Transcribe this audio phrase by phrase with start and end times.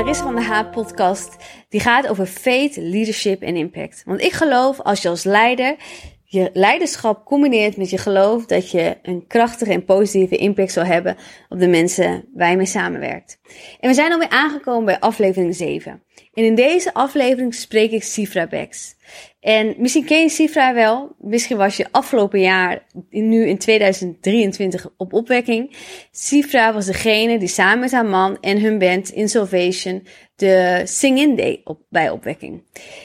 [0.00, 1.36] Larissa van de Haap podcast.
[1.68, 4.02] Die gaat over faith, leadership en impact.
[4.06, 5.76] Want ik geloof als je als leider
[6.24, 11.16] je leiderschap combineert met je geloof dat je een krachtige en positieve impact zal hebben
[11.48, 13.40] op de mensen waar je mee samenwerkt.
[13.80, 16.02] En we zijn alweer aangekomen bij aflevering 7.
[16.34, 18.94] En in deze aflevering spreek ik Sifra Bex.
[19.40, 21.16] En misschien ken je Sifra wel.
[21.18, 25.76] Misschien was je afgelopen jaar, nu in 2023, op opwekking.
[26.10, 30.06] Sifra was degene die samen met haar man en hun band In Salvation
[30.40, 32.62] de Sing-In Day op, bij opwekking.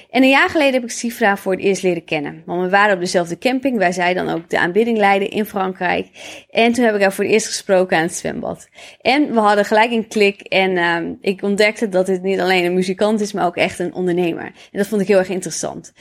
[0.10, 2.44] En een jaar geleden heb ik Sifra voor het eerst leren kennen.
[2.46, 6.08] Want we waren op dezelfde camping waar zij dan ook de aanbidding leidde in Frankrijk.
[6.50, 8.68] En toen heb ik haar voor het eerst gesproken aan het zwembad.
[9.02, 12.74] En we hadden gelijk een klik en uh, ik ontdekte dat dit niet alleen een
[12.74, 14.46] muzikant is, maar ook echt een ondernemer.
[14.46, 15.94] En dat vond ik heel erg interessant.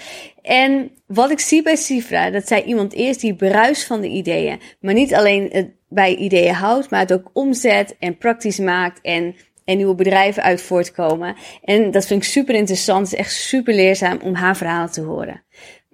[0.42, 4.60] En wat ik zie bij Sifra, dat zij iemand is die bruist van de ideeën.
[4.80, 9.34] Maar niet alleen het bij ideeën houdt, maar het ook omzet en praktisch maakt en
[9.64, 11.36] en nieuwe bedrijven uit voortkomen.
[11.62, 13.10] En dat vind ik super interessant.
[13.10, 15.42] Het is echt super leerzaam om haar verhaal te horen.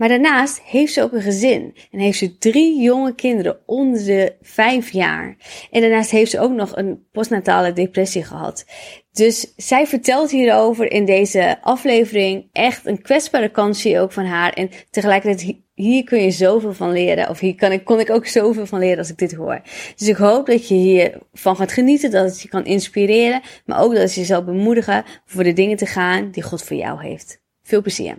[0.01, 1.77] Maar daarnaast heeft ze ook een gezin.
[1.91, 5.37] En heeft ze drie jonge kinderen onder de vijf jaar.
[5.71, 8.65] En daarnaast heeft ze ook nog een postnatale depressie gehad.
[9.13, 14.53] Dus zij vertelt hierover in deze aflevering echt een kwetsbare kansje ook van haar.
[14.53, 17.29] En tegelijkertijd hier kun je zoveel van leren.
[17.29, 19.61] Of hier kan ik, kon ik ook zoveel van leren als ik dit hoor.
[19.97, 23.41] Dus ik hoop dat je hiervan gaat genieten, dat het je kan inspireren.
[23.65, 26.77] Maar ook dat het je zal bemoedigen voor de dingen te gaan die God voor
[26.77, 27.41] jou heeft.
[27.63, 28.17] Veel plezier.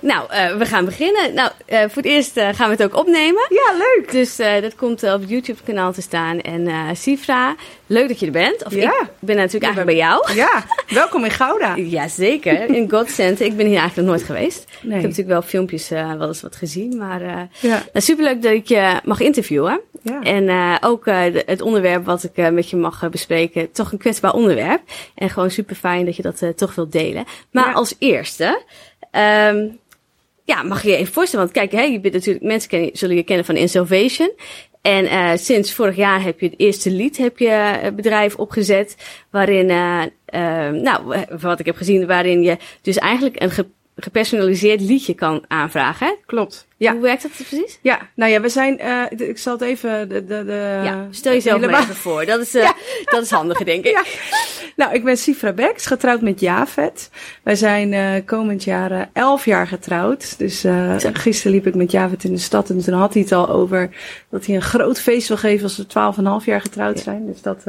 [0.00, 1.34] Nou, uh, we gaan beginnen.
[1.34, 3.46] Nou, uh, voor het eerst uh, gaan we het ook opnemen.
[3.48, 4.12] Ja, leuk.
[4.12, 6.40] Dus dat komt op het YouTube-kanaal te staan.
[6.40, 7.54] En Sifra,
[7.86, 8.64] leuk dat je er bent.
[8.64, 9.00] Of ja.
[9.00, 10.34] ik ben natuurlijk eigenlijk bij jou.
[10.34, 11.76] Ja, welkom in Gouda.
[11.96, 13.46] Jazeker, in God Center.
[13.46, 14.64] Ik ben hier eigenlijk nog nooit geweest.
[14.80, 14.96] Nee.
[14.96, 16.96] Ik heb natuurlijk wel filmpjes wel eens wat gezien.
[16.96, 17.48] Maar ja.
[17.60, 19.80] nou, superleuk dat ik je mag interviewen.
[20.02, 20.22] Ja.
[20.22, 21.06] En ook
[21.46, 23.72] het onderwerp wat ik met je mag bespreken.
[23.72, 24.80] Toch een kwetsbaar onderwerp.
[25.14, 27.24] En gewoon super fijn dat je dat toch wilt delen.
[27.50, 27.72] Maar ja.
[27.72, 28.62] als eerste...
[29.14, 29.78] Um,
[30.44, 31.44] ja, mag je je even voorstellen?
[31.44, 34.32] Want kijk, hè, je bent natuurlijk, mensen kennen, zullen je kennen van Insalvation.
[34.82, 38.96] En uh, sinds vorig jaar heb je het eerste lied heb je bedrijf opgezet.
[39.30, 40.02] Waarin, uh,
[40.82, 43.50] nou, wat ik heb gezien, waarin je dus eigenlijk een
[43.96, 46.16] gepersonaliseerd liedje kan aanvragen.
[46.26, 46.66] Klopt.
[46.76, 46.92] Ja.
[46.92, 47.78] Hoe werkt dat precies?
[47.82, 48.80] Ja, nou ja, we zijn.
[48.82, 50.08] Uh, ik zal het even.
[50.08, 52.26] De, de, de, ja, stel jezelf maar even voor.
[52.26, 52.74] Dat is, uh, ja.
[53.04, 53.92] dat is handig, denk ik.
[53.92, 54.02] Ja.
[54.76, 57.10] Nou, ik ben Sifra Beks, getrouwd met Javet.
[57.42, 60.38] Wij zijn uh, komend jaar elf jaar getrouwd.
[60.38, 60.64] Dus
[61.12, 63.90] gisteren liep ik met Javet in de stad en toen had hij het al over
[64.30, 67.26] dat hij een groot feest wil geven als we twaalf en half jaar getrouwd zijn.
[67.26, 67.64] Dus dat,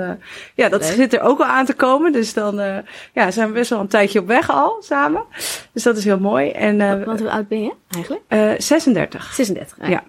[0.56, 2.12] ja, dat zit er ook al aan te komen.
[2.12, 2.84] Dus dan
[3.14, 5.24] ja, zijn we best wel een tijdje op weg al samen.
[5.72, 6.50] Dus dat is heel mooi.
[6.50, 8.62] En, Want hoe oud ben je eigenlijk?
[8.62, 8.95] 36.
[9.34, 9.90] 36.
[9.90, 10.04] Ja.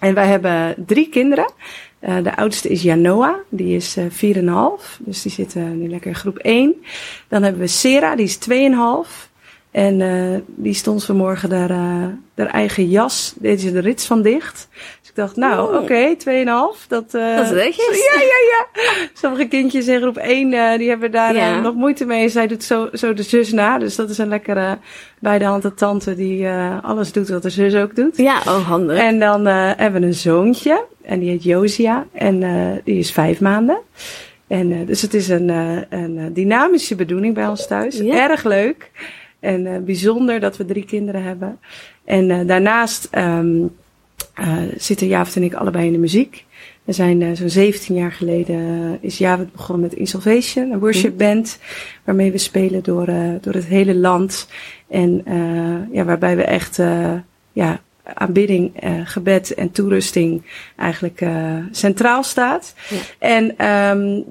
[0.00, 1.52] En wij hebben drie kinderen.
[2.00, 4.98] Uh, de oudste is Janoa, die is uh, eh, 4,5.
[4.98, 6.74] Dus die zit uh, nu lekker in groep 1.
[7.28, 9.32] Dan hebben we Sera, die is 2,5.
[9.70, 14.68] En die stond vanmorgen daar, haar eigen jas, deed ze de rits van dicht
[15.14, 16.16] ik dacht, nou, oké, okay,
[16.74, 16.86] 2,5.
[16.88, 17.76] Dat, uh, dat is.
[17.76, 18.82] Ja, ja, ja.
[19.12, 21.56] Sommige kindjes in groep 1, uh, die hebben daar ja.
[21.56, 22.28] uh, nog moeite mee.
[22.28, 23.78] Zij doet zo, zo de zus na.
[23.78, 24.78] Dus dat is een lekkere
[25.18, 26.48] bij de hand tante die
[26.82, 28.16] alles doet wat de zus ook doet.
[28.16, 28.98] Ja, oh, handig.
[28.98, 30.84] En dan hebben we een zoontje.
[31.02, 32.06] En die heet Josia.
[32.12, 32.40] En
[32.84, 33.78] die is vijf maanden.
[34.46, 35.48] En dus het is een,
[35.88, 37.98] een dynamische bedoeling bij ons thuis.
[37.98, 38.30] Ja.
[38.30, 38.90] Erg leuk.
[39.40, 41.58] En bijzonder dat we drie kinderen hebben.
[42.04, 43.08] En daarnaast...
[43.12, 43.70] Um,
[44.40, 46.44] uh, zitten Javert en ik allebei in de muziek.
[46.84, 51.18] We zijn uh, zo'n 17 jaar geleden uh, is Javert begonnen met Insalvation, een worship
[51.18, 51.58] band,
[52.04, 53.06] waarmee we spelen door,
[53.40, 54.48] door het hele land.
[54.88, 55.22] En
[55.92, 56.80] ja, waarbij we echt
[57.52, 58.72] ja, aanbidding,
[59.04, 60.42] gebed en toerusting
[60.76, 61.26] eigenlijk
[61.70, 62.74] centraal staat.
[62.88, 62.96] Ja.
[63.18, 64.24] En um,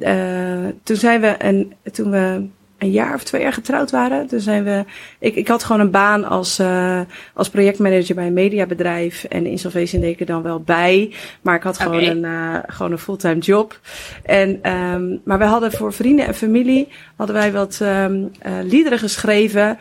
[0.83, 2.45] toen zijn we een, toen we
[2.83, 4.27] een jaar of twee jaar getrouwd waren.
[4.27, 4.85] Toen zijn we.
[5.19, 7.01] Ik, ik had gewoon een baan als, uh,
[7.33, 9.23] als projectmanager bij een mediabedrijf.
[9.23, 11.13] En in Salvation deed ik er dan wel bij.
[11.41, 12.09] Maar ik had gewoon okay.
[12.09, 13.79] een, uh, gewoon een fulltime job.
[14.23, 18.99] En, um, maar we hadden voor vrienden en familie hadden wij wat um, uh, liederen
[18.99, 19.77] geschreven.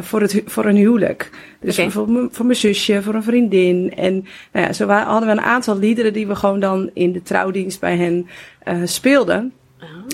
[0.00, 1.30] Voor, het, voor een huwelijk.
[1.60, 1.90] Dus okay.
[1.90, 3.92] voor, voor mijn zusje, voor een vriendin.
[3.96, 4.12] En
[4.52, 7.80] nou ja, zo hadden we een aantal liederen die we gewoon dan in de trouwdienst
[7.80, 8.26] bij hen
[8.84, 9.52] speelden.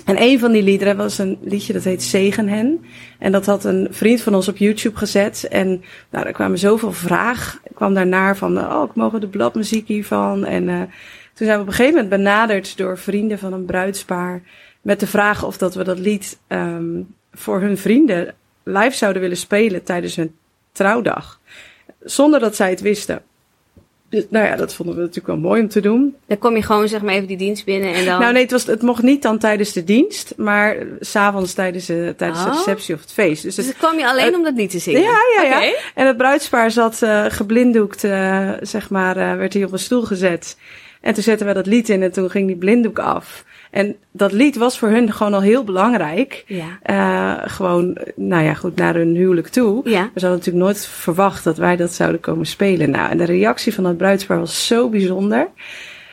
[0.04, 2.84] En een van die liederen was een liedje dat heet Zegen hen.
[3.18, 5.48] En dat had een vriend van ons op YouTube gezet.
[5.48, 7.60] En nou, er kwamen zoveel vragen.
[7.64, 10.44] Ik kwam daarnaar van, oh, ik mogen de bladmuziek hiervan.
[10.44, 10.80] En uh,
[11.34, 14.42] toen zijn we op een gegeven moment benaderd door vrienden van een bruidspaar.
[14.82, 19.36] Met de vraag of dat we dat lied um, voor hun vrienden live zouden willen
[19.36, 20.34] spelen tijdens hun
[20.72, 21.40] trouwdag.
[22.00, 23.22] Zonder dat zij het wisten.
[24.11, 26.14] Dus, nou ja, dat vonden we natuurlijk wel mooi om te doen.
[26.26, 28.20] Dan kom je gewoon zeg maar even die dienst binnen en dan...
[28.20, 32.14] Nou nee, het, was, het mocht niet dan tijdens de dienst, maar s'avonds tijdens, de,
[32.17, 32.56] tijdens de Oh.
[32.56, 33.43] receptie of het feest.
[33.43, 35.00] Dus, Dus het, kwam je alleen om dat lied te zingen?
[35.00, 35.75] ja, ja, ja.
[35.94, 40.03] En het bruidspaar zat eh, geblinddoekt, eh, zeg maar, eh, werd hij op een stoel
[40.03, 40.56] gezet.
[41.06, 43.44] En toen zetten we dat lied in en toen ging die blinddoek af.
[43.70, 46.44] En dat lied was voor hun gewoon al heel belangrijk.
[46.47, 46.79] Ja.
[46.82, 49.81] Eh, gewoon, nou ja, goed, naar hun huwelijk toe.
[49.85, 50.03] Ja.
[50.03, 52.91] We hadden natuurlijk nooit verwacht dat wij dat zouden komen spelen.
[52.91, 55.49] Nou, en de reactie van het bruidspaar was zo bijzonder.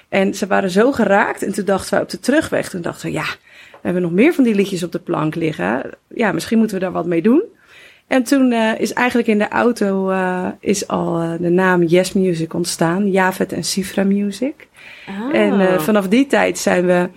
[0.10, 1.44] En ze waren zo geraakt.
[1.44, 3.26] En toen dachten wij op de terugweg, toen dachten we, ja,
[3.72, 5.90] we hebben nog meer van die liedjes op de plank liggen.
[6.08, 7.44] Ja, misschien moeten we daar wat mee doen.
[8.14, 12.14] En toen eh, is eigenlijk in de auto eh, is al eh, de naam Yes
[12.14, 13.12] Music ontstaan.
[13.12, 14.68] Javet en Sifra Music.
[15.10, 15.36] Oh.
[15.36, 17.10] En vanaf die tijd zijn we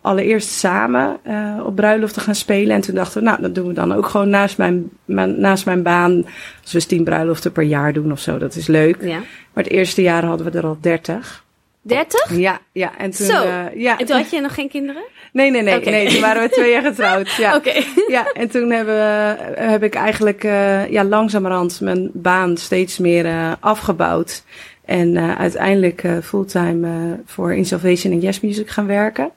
[0.00, 1.18] allereerst samen
[1.64, 2.74] op bruiloften gaan spelen.
[2.74, 5.64] En toen dachten we, nou, dat doen we dan ook gewoon naast mijn, mijn- naast
[5.64, 6.16] mijn baan.
[6.62, 8.96] Als we eens tien bruiloften per jaar doen of zo, dat is leuk.
[9.02, 9.18] Ja.
[9.52, 11.44] Maar het eerste jaar hadden we er al dertig.
[11.84, 12.36] 30?
[12.36, 12.98] Ja, ja.
[12.98, 13.42] En toen, Zo.
[13.42, 13.98] eh, ja.
[13.98, 15.02] En toen had je nog geen kinderen?
[15.32, 16.08] Nee, nee, nee, nee.
[16.08, 17.34] Toen waren we twee jaar getrouwd.
[17.34, 17.54] Ja.
[17.58, 17.72] Oké.
[18.08, 23.26] Ja, en toen hebben we, heb ik eigenlijk eh, ja, langzamerhand mijn baan steeds meer
[23.26, 24.42] eh, afgebouwd.
[24.84, 29.30] En uiteindelijk fulltime voor In Salvation en Yes Music gaan werken.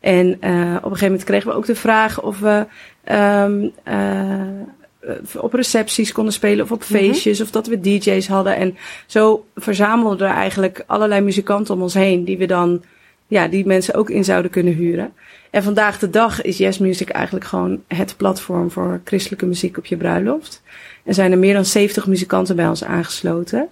[0.00, 2.66] En op een gegeven moment kregen we ook de vraag of we
[3.04, 4.40] ehm, eh,
[5.36, 7.40] op recepties konden spelen of op feestjes.
[7.40, 8.56] Of dat we DJ's hadden.
[8.56, 8.76] En
[9.06, 12.24] zo verzamelden er eigenlijk allerlei muzikanten om ons heen.
[12.24, 12.82] Die we dan,
[13.26, 15.12] ja, die mensen ook in zouden kunnen huren.
[15.50, 19.86] En vandaag de dag is Yes Music eigenlijk gewoon het platform voor christelijke muziek op
[19.86, 20.62] je bruiloft.
[21.04, 23.68] Er zijn er meer dan 70 muzikanten bij ons aangesloten.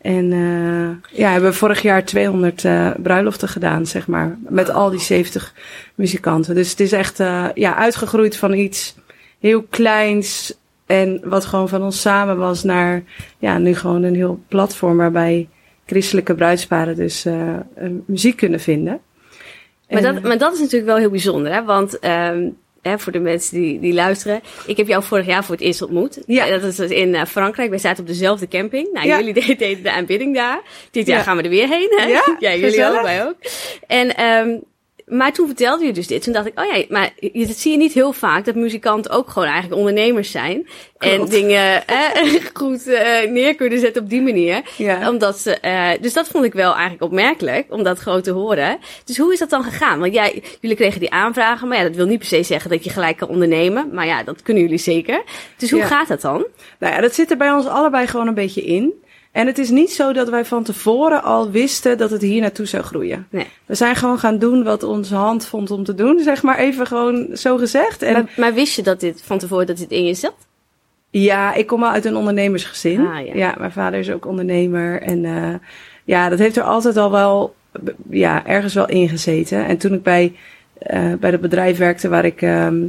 [0.00, 4.38] En eh ja, hebben we vorig jaar 200 eh, bruiloften gedaan, zeg maar.
[4.48, 5.54] Met al die 70
[5.94, 6.54] muzikanten.
[6.54, 8.94] Dus het is echt eh, ja, uitgegroeid van iets
[9.38, 10.58] heel kleins.
[10.88, 13.02] En wat gewoon van ons samen was naar
[13.38, 15.48] ja, nu gewoon een heel platform waarbij
[15.86, 19.00] christelijke bruidsparen dus eh, eh, muziek kunnen vinden.
[19.88, 21.64] Maar En, dat, maar dat is natuurlijk wel heel bijzonder, hè?
[21.64, 22.48] Want ehm,
[22.82, 25.82] hè, voor de mensen die, die luisteren, ik heb jou vorig jaar voor het eerst
[25.82, 26.18] ontmoet.
[26.26, 26.46] Ja.
[26.50, 27.70] Dat is dus in eh, Frankrijk.
[27.70, 28.88] Wij zaten op dezelfde camping.
[28.92, 29.16] Nou, Ja.
[29.18, 30.60] jullie deden, deden de aanbidding daar.
[30.90, 31.22] Dit jaar Ja.
[31.24, 32.06] gaan we er weer heen, hè?
[32.06, 32.22] Ja,
[32.54, 32.96] jullie gezellig.
[32.98, 33.36] ook, wij ook.
[33.86, 34.48] En, ehm,
[35.08, 36.22] maar toen vertelde je dus dit.
[36.22, 39.10] Toen dacht ik, oh ja, maar je- dat zie je niet heel vaak, dat muzikanten
[39.10, 40.68] ook gewoon eigenlijk ondernemers zijn.
[40.98, 44.62] En dingen eh, goed eh, neer kunnen zetten op die manier.
[44.76, 45.08] Ja.
[45.10, 48.78] Omdat ze, eh, dus dat vond ik wel eigenlijk opmerkelijk, om dat gewoon te horen.
[49.04, 49.98] Dus hoe is dat dan gegaan?
[50.00, 52.84] Want jij, jullie kregen die aanvragen, maar ja, dat wil niet per se zeggen dat
[52.84, 53.90] je gelijk kan ondernemen.
[53.92, 55.22] Maar ja, dat kunnen jullie zeker.
[55.56, 55.86] Dus hoe Ja.
[55.86, 56.46] gaat dat dan?
[56.78, 58.92] Nou ja, dat zit er bij ons allebei gewoon een beetje in.
[59.32, 62.66] En het is niet zo dat wij van tevoren al wisten dat het hier naartoe
[62.66, 63.26] zou groeien.
[63.30, 63.46] Nee.
[63.66, 66.86] We zijn gewoon gaan doen wat onze hand vond om te doen, zeg maar even
[66.86, 68.02] gewoon zo gezegd.
[68.02, 70.34] En Maar, maar wist je dat dit van tevoren dat dit in je zat?
[71.10, 73.06] ja, ik kom wel uit een ondernemersgezin.
[73.06, 73.54] Ah, ja.
[73.58, 75.02] mijn vader is ook ondernemer.
[75.02, 75.54] En eh,
[76.04, 77.54] ja, dat heeft er altijd al wel,
[78.10, 79.66] ja, ergens wel ingezeten.
[79.66, 80.34] En toen ik bij,
[80.78, 82.86] eh, bij het bedrijf werkte waar ik ehm,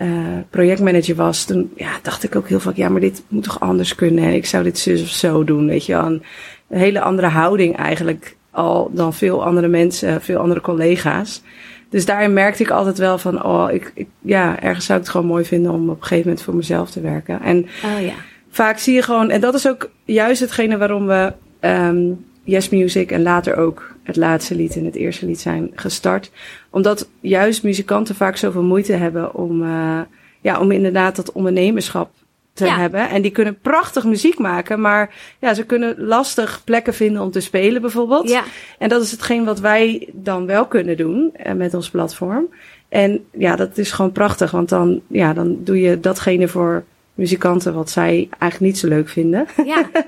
[0.00, 0.08] eh,
[0.50, 3.94] projectmanager was, toen ja, dacht ik ook heel vaak, ja, maar dit moet toch anders
[3.94, 4.24] kunnen.
[4.24, 6.06] En ik zou dit zus of zo doen, weet je wel.
[6.06, 6.22] Een,
[6.68, 11.42] hele andere houding eigenlijk al dan veel andere mensen, veel andere collega's.
[11.88, 15.14] Dus daarin merkte ik altijd wel van, oh, ik, ik, ja, ergens zou ik het
[15.14, 17.42] gewoon mooi vinden om op een gegeven moment voor mezelf te werken.
[17.42, 18.14] En Oh ja.
[18.50, 22.12] vaak zie je gewoon, en dat is ook juist hetgene waarom we ehm,
[22.44, 26.30] Yes Music en later ook het laatste lied en het eerste lied zijn gestart.
[26.70, 30.00] Omdat juist muzikanten vaak zoveel moeite hebben om, eh,
[30.40, 32.10] ja, om inderdaad dat ondernemerschap
[32.52, 32.76] te Ja.
[32.78, 33.08] hebben.
[33.08, 37.40] En die kunnen prachtig muziek maken, maar ja, ze kunnen lastig plekken vinden om te
[37.40, 38.28] spelen bijvoorbeeld.
[38.28, 38.42] Ja.
[38.78, 42.48] En dat is hetgeen wat wij dan wel kunnen doen eh, met ons platform.
[42.88, 47.74] En ja, dat is gewoon prachtig, want dan, ja, dan doe je datgene voor muzikanten
[47.74, 49.46] wat zij eigenlijk niet zo leuk vinden.
[49.64, 49.84] Ja.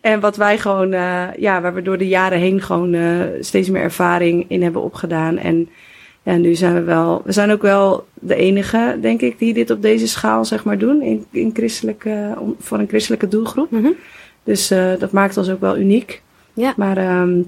[0.00, 2.96] En wat wij gewoon, eh, ja, waar we door de jaren heen gewoon
[3.40, 5.38] steeds meer ervaring in hebben opgedaan.
[5.38, 5.68] En
[6.28, 9.70] ja, nu zijn we wel, we zijn ook wel de enige, denk ik, die dit
[9.70, 11.02] op deze schaal, zeg maar, doen.
[11.02, 13.70] In, in christelijke, voor een christelijke doelgroep.
[13.70, 13.88] Mhm.
[14.44, 16.22] Dus eh, dat maakt ons ook wel uniek.
[16.52, 16.74] Ja.
[16.76, 17.40] Maar ehm,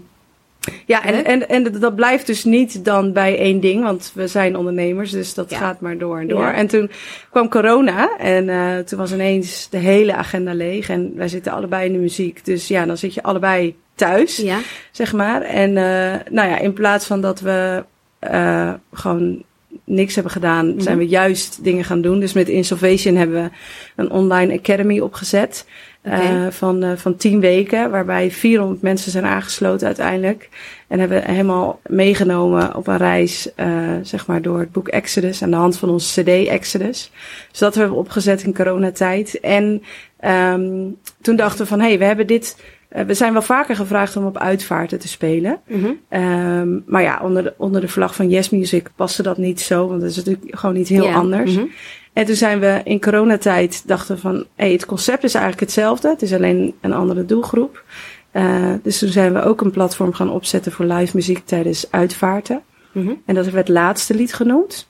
[0.87, 4.57] ja, en, en, en dat- blijft dus niet dan bij één ding, want we zijn
[4.57, 5.57] ondernemers, dus dat Ja.
[5.59, 6.41] gaat maar door en door.
[6.41, 6.55] Ja.
[6.55, 6.91] En toen
[7.31, 11.87] kwam corona en eh, toen was ineens de hele agenda leeg en wij zitten allebei
[11.87, 12.45] in de muziek.
[12.45, 14.59] Dus ja, dan zit je allebei thuis, Ja.
[14.91, 15.43] zeg maar.
[15.43, 17.85] En eh, nou ja, in plaats van dat we
[18.21, 19.43] eh, gewoon
[19.85, 20.81] niks hebben gedaan, Mhm.
[20.81, 22.21] zijn we juist dingen gaan doen.
[22.21, 23.51] Dus met Insolvation hebben we
[23.97, 25.67] een online academy opgezet.
[26.03, 30.49] Eh, van, eh, van tien weken, waarbij 400 mensen zijn aangesloten uiteindelijk.
[30.89, 33.69] En hebben helemaal meegenomen op een reis, eh,
[34.03, 37.11] zeg maar, door het boek Exodus aan de hand van onze CD Exodus.
[37.51, 39.41] Dus dat hebben we opgezet in coronatijd.
[39.41, 39.83] En
[40.17, 40.89] ehm,
[41.21, 42.57] toen dachten we van, hé, hey, we hebben dit
[42.91, 45.61] eh, we zijn wel vaker gevraagd om op uitvaarten te spelen.
[45.67, 45.91] Mhm.
[46.09, 49.89] Ehm, maar ja, onder de, onder de vlag van Yes Music paste dat niet zo,
[49.89, 51.55] want dat is natuurlijk gewoon niet heel anders.
[51.55, 51.65] mhm.
[52.13, 56.09] En toen zijn we in coronatijd dachten van, hey, het concept is eigenlijk hetzelfde.
[56.09, 57.85] Het is alleen een andere doelgroep.
[58.31, 62.63] Eh, dus toen zijn we ook een platform gaan opzetten voor live muziek tijdens uitvaarten.
[62.93, 63.13] Mhm.
[63.25, 64.89] En dat werd het laatste lied genoemd.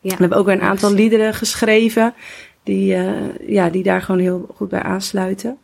[0.00, 0.10] Ja.
[0.10, 2.14] We hebben ook weer een aantal liederen geschreven
[2.62, 5.58] die, eh, ja, die daar gewoon heel goed bij aansluiten.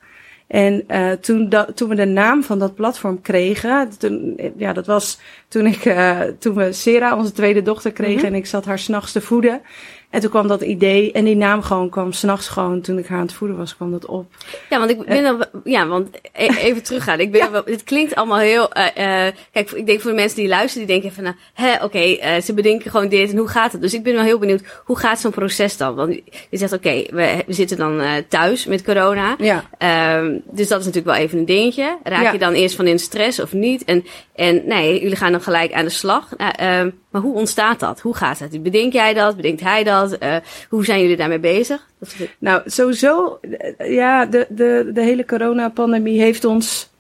[0.49, 4.87] En eh, toen, dat, toen we de naam van dat platform kregen, toen, ja, dat
[4.87, 8.27] was toen, ik, eh, toen we Sera, onze tweede dochter, kregen Mhm.
[8.27, 9.61] en ik zat haar s'nachts te voeden.
[10.11, 13.19] En toen kwam dat idee en die naam gewoon kwam s'nachts gewoon, toen ik haar
[13.19, 14.27] aan het voeden was, kwam dat op.
[14.71, 17.21] Ja, want ik ben dan, ja, want e- even teruggaan.
[17.21, 20.37] Ik ben wel, het klinkt allemaal heel, eh, eh, kijk, ik denk voor de mensen
[20.39, 23.49] die luisteren, die denken van, nou, hè, oké, eh, ze bedenken gewoon dit en hoe
[23.49, 23.81] gaat het?
[23.81, 25.95] Dus ik ben wel heel benieuwd, hoe gaat zo'n proces dan?
[25.95, 26.15] Want
[26.51, 29.35] je zegt, oké, we, we zitten dan eh, thuis met corona.
[29.39, 29.65] Ja.
[29.79, 31.99] Ehm, dus dat is natuurlijk wel even een dingetje.
[32.03, 32.33] Raak Ja.
[32.33, 33.85] je dan eerst van in stress of niet?
[33.85, 36.29] En, en nee, jullie gaan dan gelijk aan de slag.
[36.37, 38.01] Nou, ehm, maar hoe ontstaat dat?
[38.01, 38.63] Hoe gaat het?
[38.63, 39.37] Bedenk jij dat?
[39.37, 39.97] Bedenkt hij dat?
[40.07, 40.37] Eh,
[40.69, 41.87] hoe zijn jullie daarmee bezig?
[41.99, 43.39] Dat is- Nou, sowieso,
[43.79, 46.91] eh, ja, de, de, de hele coronapandemie heeft ons.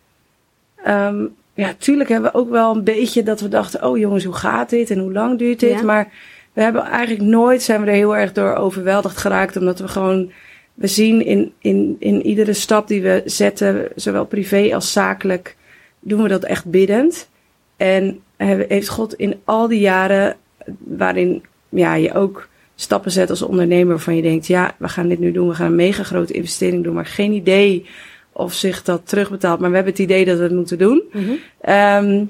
[0.85, 1.25] ehm,
[1.55, 4.71] ja, tuurlijk hebben we ook wel een beetje dat we dachten: oh jongens, hoe gaat
[4.71, 5.78] dit en hoe lang duurt dit?
[5.78, 5.83] Ja.
[5.83, 6.12] Maar
[6.52, 10.31] we hebben eigenlijk nooit zijn we er heel erg door overweldigd geraakt, omdat we gewoon.
[10.75, 15.57] We zien in, in, in iedere stap die we zetten, zowel privé als zakelijk,
[16.00, 17.28] doen we dat echt biddend.
[17.76, 20.37] En hebben- heeft God in al die jaren
[20.78, 22.49] waarin ja, je ook
[22.80, 25.66] stappen zet als ondernemer waarvan je denkt, ja, we gaan dit nu doen, we gaan
[25.66, 27.87] een mega grote investering doen, maar geen idee
[28.32, 29.61] of zich dat terugbetaalt.
[29.61, 31.02] Maar we hebben het idee dat we het moeten doen.
[31.12, 31.30] Mhm.
[31.61, 32.25] Ehm,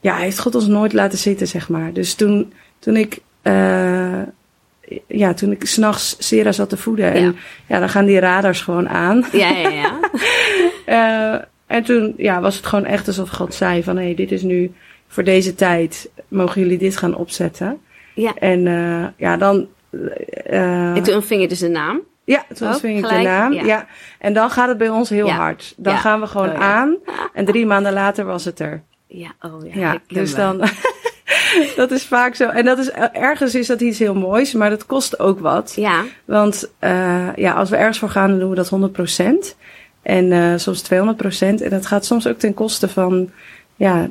[0.00, 1.92] ja, heeft God ons nooit laten zitten, zeg maar.
[1.92, 4.22] Dus toen, toen ik, eh,
[5.06, 7.32] ja, toen ik s'nachts Sera zat te voeden, en Ja.
[7.66, 9.24] ja, dan gaan die radars gewoon aan.
[9.32, 9.98] Ja, ja, ja.
[10.84, 14.32] Eh, en toen ja, was het gewoon echt alsof God zei van, hé, hey, dit
[14.32, 14.72] is nu
[15.08, 17.78] voor deze tijd, mogen jullie dit gaan opzetten.
[18.14, 18.34] Ja.
[18.34, 19.66] En eh, ja, dan...
[20.44, 22.00] eh, En toen ontving je dus een naam.
[22.24, 23.52] ja, toen ontving ik de naam.
[23.52, 23.64] Ja.
[23.64, 23.86] Ja.
[24.18, 25.34] En dan gaat het bij ons heel Ja.
[25.36, 25.74] hard.
[25.76, 25.98] Dan Ja.
[25.98, 26.96] gaan we gewoon Oh, aan.
[27.32, 28.82] En drie maanden later was het er.
[29.06, 29.98] Ja, oh ja.
[30.08, 30.60] Dus dan...
[31.76, 32.48] dat is vaak zo.
[32.48, 35.72] En dat is, ergens is dat iets heel moois, maar dat kost ook wat.
[35.76, 39.56] Ja, Want eh, ja, als we ergens voor gaan, dan doen we dat 100%.
[40.02, 40.92] En eh, soms 200%.
[41.62, 43.30] En dat gaat soms ook ten koste van
[43.76, 44.08] ja,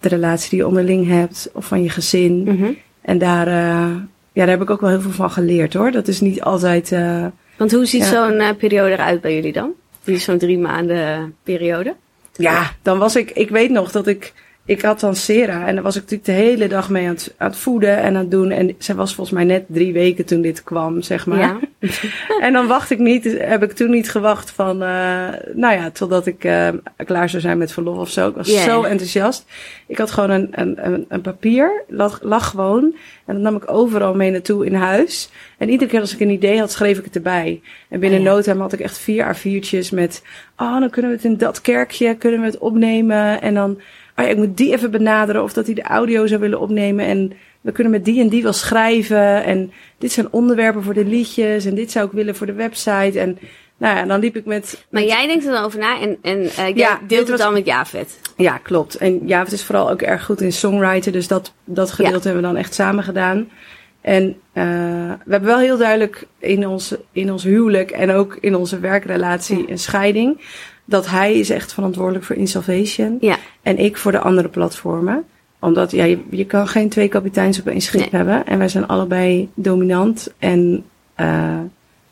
[0.00, 1.50] de relatie die je onderling hebt.
[1.52, 2.42] Of van je gezin.
[2.42, 2.70] mhm.
[3.02, 3.46] En daar,
[4.32, 5.90] ja, daar heb ik ook wel heel veel van geleerd hoor.
[5.90, 6.92] Dat is niet altijd...
[6.92, 8.06] eh, Want hoe ziet Ja.
[8.28, 9.70] zo'n eh, periode eruit bij jullie dan?
[10.04, 11.94] Die zo'n drie maanden periode?
[12.36, 14.32] Ja, dan was ik, ik weet nog dat ik,
[14.64, 17.34] ik had dan Sera en daar was ik natuurlijk de hele dag mee aan het,
[17.36, 18.50] aan het voeden en aan het doen.
[18.50, 21.38] En zij was volgens mij net drie weken toen dit kwam, zeg maar.
[21.38, 21.58] Ja.
[22.40, 26.26] En dan wacht ik niet, heb ik toen niet gewacht van, eh, nou ja, totdat
[26.26, 26.68] ik eh,
[27.04, 28.28] klaar zou zijn met verlof of zo.
[28.28, 29.44] Ik was zo enthousiast.
[29.86, 32.94] Ik had gewoon een, een, een, een papier, lag, lag gewoon.
[33.24, 35.30] En dat nam ik overal mee naartoe in huis.
[35.58, 37.60] En iedere keer als ik een idee had, schreef ik het erbij.
[37.88, 38.32] En binnen Oh ja.
[38.32, 40.22] no time had ik echt vier A4'tjes met,
[40.56, 43.40] oh, dan kunnen we het in dat kerkje, kunnen we het opnemen.
[43.40, 43.70] En dan,
[44.16, 47.04] oh ja, ik moet die even benaderen of dat hij de audio zou willen opnemen.
[47.04, 49.44] En we kunnen met die en die wel schrijven.
[49.44, 51.64] En dit zijn onderwerpen voor de liedjes.
[51.64, 53.20] En dit zou ik willen voor de website.
[53.20, 53.38] En
[53.76, 56.42] nou ja, dan liep ik met, Maar jij denkt er dan over na en, en
[56.42, 58.20] jij Ja, deelt het was- dan met Javet.
[58.36, 58.94] Ja, klopt.
[58.94, 61.12] En ja, het is vooral ook erg goed in songwriter.
[61.12, 63.48] Dus dat, dat gedeelte hebben we dan echt samen gedaan.
[64.00, 64.64] En eh,
[65.24, 69.58] we hebben wel heel duidelijk in ons, in ons huwelijk en ook in onze werkrelatie
[69.58, 69.64] Ja.
[69.68, 70.40] een scheiding.
[70.84, 73.16] Dat hij is echt verantwoordelijk voor Insalvation.
[73.20, 75.24] Ja, En ik voor de andere platformen.
[75.60, 78.08] Omdat ja, je, je kan geen twee kapiteins op één schip Nee.
[78.10, 78.46] hebben.
[78.46, 80.32] En wij zijn allebei dominant.
[80.38, 81.58] En eh,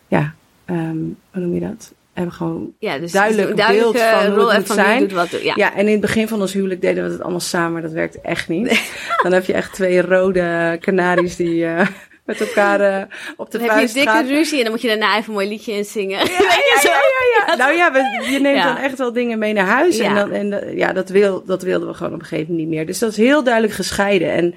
[0.08, 0.96] ja, ehm,
[1.30, 1.92] hoe noem je dat?
[2.12, 4.98] Hebben gewoon ja dus Duidelijk een duidelijke beeld van hoe het moet zijn.
[5.00, 5.30] doet wat.
[5.30, 5.52] Ja.
[5.56, 5.74] ja.
[5.74, 8.20] en in het begin van ons huwelijk deden we het allemaal samen, maar dat werkt
[8.20, 8.92] echt niet.
[9.22, 11.86] Dan heb je echt twee rode kanaries die eh,
[12.28, 13.02] met elkaar eh,
[13.36, 15.28] op de Dan heb je een vuist dikke ruzie en dan moet je daarna even
[15.28, 16.18] een mooi liedje inzingen.
[16.26, 17.56] Ja, ja, ja, ja, ja.
[17.56, 19.98] Nou ja, we, je neemt dan echt wel dingen mee naar huis.
[19.98, 22.68] En, dan, en eh, ja, dat, wil, dat wilden we gewoon op een gegeven moment
[22.68, 22.86] niet meer.
[22.86, 24.32] Dus dat is heel duidelijk gescheiden.
[24.32, 24.54] En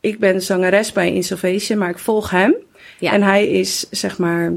[0.00, 2.54] ik ben zangeres bij Insalvation, maar ik volg hem.
[3.00, 4.52] En hij is zeg maar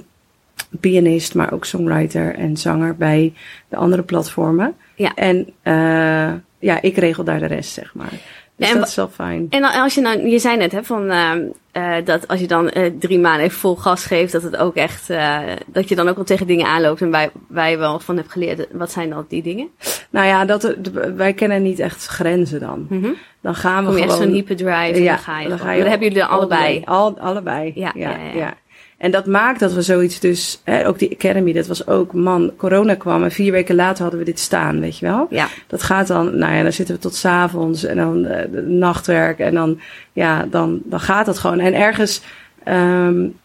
[0.79, 3.33] pianist, maar ook songwriter en zanger bij
[3.69, 4.75] de andere platformen.
[4.95, 5.13] Ja.
[5.15, 8.13] En eh, ja, ik regel daar de rest, zeg maar.
[8.55, 9.47] Dus En dat is wel fijn.
[9.49, 11.41] En als je nou, je zei net hè, van, ehm,
[11.77, 14.75] eh, dat als je dan eh, drie maanden even vol gas geeft, dat het ook
[14.75, 17.99] echt, eh, dat je dan ook wel tegen dingen aanloopt en waar, waar je wel
[17.99, 18.67] van hebt geleerd.
[18.71, 19.69] Wat zijn dan die dingen?
[20.09, 20.75] Nou ja, dat,
[21.15, 22.85] wij kennen niet echt grenzen dan.
[22.89, 23.09] Mhm.
[23.41, 24.17] Dan gaan we Kom je gewoon...
[24.17, 26.73] zo'n hyperdrive en dan ga je, dan dat hebben jullie dan all the allebei.
[26.73, 26.95] way.
[26.95, 27.71] Al, allebei.
[27.75, 28.53] Ja, Ja, ja, ja, ja.
[28.97, 32.51] En dat maakt dat we zoiets dus, hè, ook die Academy, dat was ook, man,
[32.57, 35.27] corona kwam en vier weken later hadden we dit staan, weet je wel?
[35.29, 35.47] Ja.
[35.67, 39.53] Dat gaat dan, nou ja, dan zitten we tot s'avonds en dan uh, nachtwerk en
[39.53, 39.79] dan,
[40.13, 41.59] ja, dan, dan gaat dat gewoon.
[41.59, 42.21] En ergens,
[42.67, 43.35] um,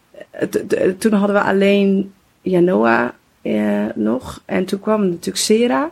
[0.99, 5.91] toen hadden we alleen Janoa uh, nog en toen kwam natuurlijk Sera.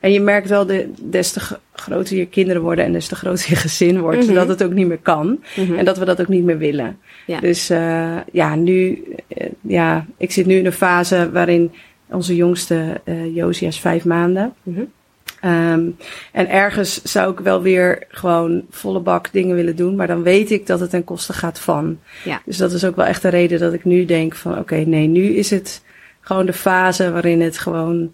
[0.00, 1.40] En je merkt wel, de, des te
[1.72, 4.34] groter je kinderen worden en des te groter je gezin wordt, mm -hmm.
[4.34, 5.26] dat het ook niet meer kan.
[5.26, 5.78] Mm -hmm.
[5.78, 6.98] En dat we dat ook niet meer willen.
[7.26, 7.40] Ja.
[7.40, 11.72] Dus uh, ja, nu, uh, ja, ik zit nu in een fase waarin
[12.08, 14.52] onze jongste, uh, Josia, is vijf maanden.
[14.62, 15.50] Mm -hmm.
[15.50, 15.96] um,
[16.32, 20.50] en ergens zou ik wel weer gewoon volle bak dingen willen doen, maar dan weet
[20.50, 21.98] ik dat het ten koste gaat van.
[22.24, 22.42] Ja.
[22.44, 24.82] Dus dat is ook wel echt de reden dat ik nu denk van, oké, okay,
[24.82, 25.82] nee, nu is het
[26.20, 28.12] gewoon de fase waarin het gewoon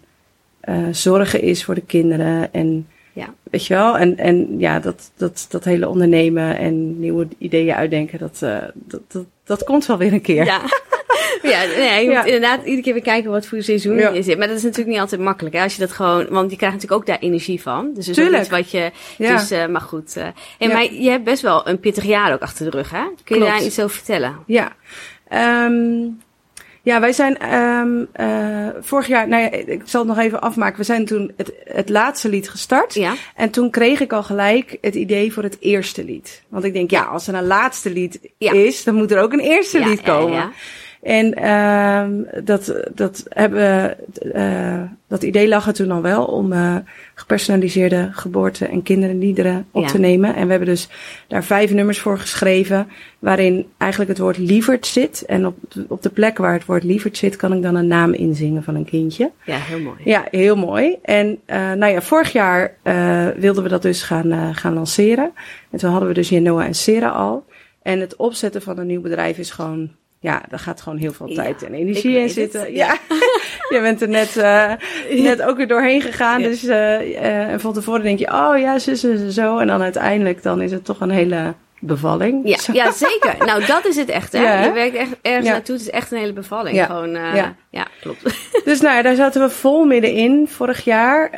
[0.91, 2.53] zorgen is voor de kinderen.
[2.53, 2.87] En
[3.19, 3.33] ja.
[3.43, 8.19] weet je wel, en, en ja, dat, dat, dat hele ondernemen en nieuwe ideeën uitdenken,
[8.19, 10.45] dat, uh, dat, dat, dat komt wel weer een keer.
[10.45, 10.61] Ja.
[11.41, 12.17] Ja, nee, je ja.
[12.17, 14.09] moet inderdaad iedere keer weer kijken wat voor seizoen ja.
[14.09, 14.37] je zit.
[14.37, 15.55] Maar dat is natuurlijk niet altijd makkelijk.
[15.55, 15.63] Hè?
[15.63, 17.91] Als je dat gewoon, want je krijgt natuurlijk ook daar energie van.
[17.93, 18.91] Dus dat is iets wat je.
[19.17, 19.35] Ja.
[19.35, 20.15] Dus, uh, maar goed.
[20.59, 20.69] Uh.
[20.69, 23.03] Maar je hebt best wel een pittig jaar ook achter de rug, hè?
[23.03, 23.47] Kun je Klopt.
[23.47, 24.35] daar iets over vertellen?
[24.45, 24.75] Ja.
[25.65, 26.19] Um,
[26.81, 30.77] ja, wij zijn um, uh, vorig jaar, nou ja, ik zal het nog even afmaken.
[30.77, 32.93] We zijn toen het, het laatste lied gestart.
[32.93, 33.13] Ja.
[33.35, 36.43] En toen kreeg ik al gelijk het idee voor het eerste lied.
[36.47, 38.51] Want ik denk, ja, als er een laatste lied Ja.
[38.51, 40.51] is, dan moet er ook een eerste lied ja, komen.
[41.01, 43.95] En um, dat, dat, hebben,
[44.35, 46.75] uh, dat idee lag er toen al wel om uh,
[47.15, 49.87] gepersonaliseerde geboorte- en kinderliederen op Ja.
[49.87, 50.35] te nemen.
[50.35, 50.89] En we hebben dus
[51.27, 52.87] daar vijf nummers voor geschreven,
[53.19, 55.23] waarin eigenlijk het woord lieverd zit.
[55.25, 58.13] En op, op de plek waar het woord lieverd zit, kan ik dan een naam
[58.13, 59.31] inzingen van een kindje.
[59.45, 59.97] Ja, heel mooi.
[60.03, 60.97] Ja, heel mooi.
[61.01, 62.73] En uh, nou ja, vorig jaar
[63.37, 65.31] wilden we dat dus gaan, gaan lanceren.
[65.69, 67.45] En toen hadden we dus Janoa en Sera al.
[67.81, 69.89] En het opzetten van een nieuw bedrijf is gewoon,
[70.19, 72.31] ja, daar gaat gewoon heel veel Ja, tijd en energie in het.
[72.31, 72.73] zitten.
[72.73, 72.85] Ja.
[72.87, 72.97] Ja,
[73.75, 74.71] je bent er net, uh,
[75.23, 76.41] net ook weer doorheen gegaan.
[76.41, 76.47] Ja.
[76.47, 79.57] Dus uh, uh, en van tevoren denk je, oh ja, zus en zo.
[79.57, 82.47] En dan uiteindelijk dan is het toch een hele bevalling.
[82.49, 82.73] Ja, Zo.
[82.73, 83.35] ja, zeker.
[83.45, 84.63] Nou, dat is het echt, hè?
[84.65, 85.75] Je werkt echt ergens naartoe.
[85.75, 86.75] Het is echt een hele bevalling.
[86.75, 86.85] Ja.
[86.85, 87.11] Gewoon,
[87.69, 87.87] Ja.
[88.01, 88.23] klopt.
[88.65, 91.29] Dus nou daar zaten we vol middenin vorig jaar.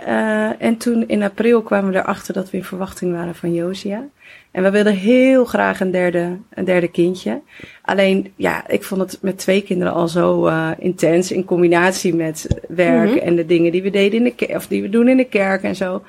[0.60, 4.04] En toen in april kwamen we erachter dat we in verwachting waren van Josia.
[4.52, 7.42] En we wilden heel graag een derde, een derde kindje.
[7.82, 11.32] Alleen, ja, ik vond het met twee kinderen al zo uh, intens.
[11.32, 13.18] In combinatie met werk Mhm.
[13.18, 15.26] en de dingen die we deden in de kerk, of die we doen in de
[15.26, 16.02] kerk en zo.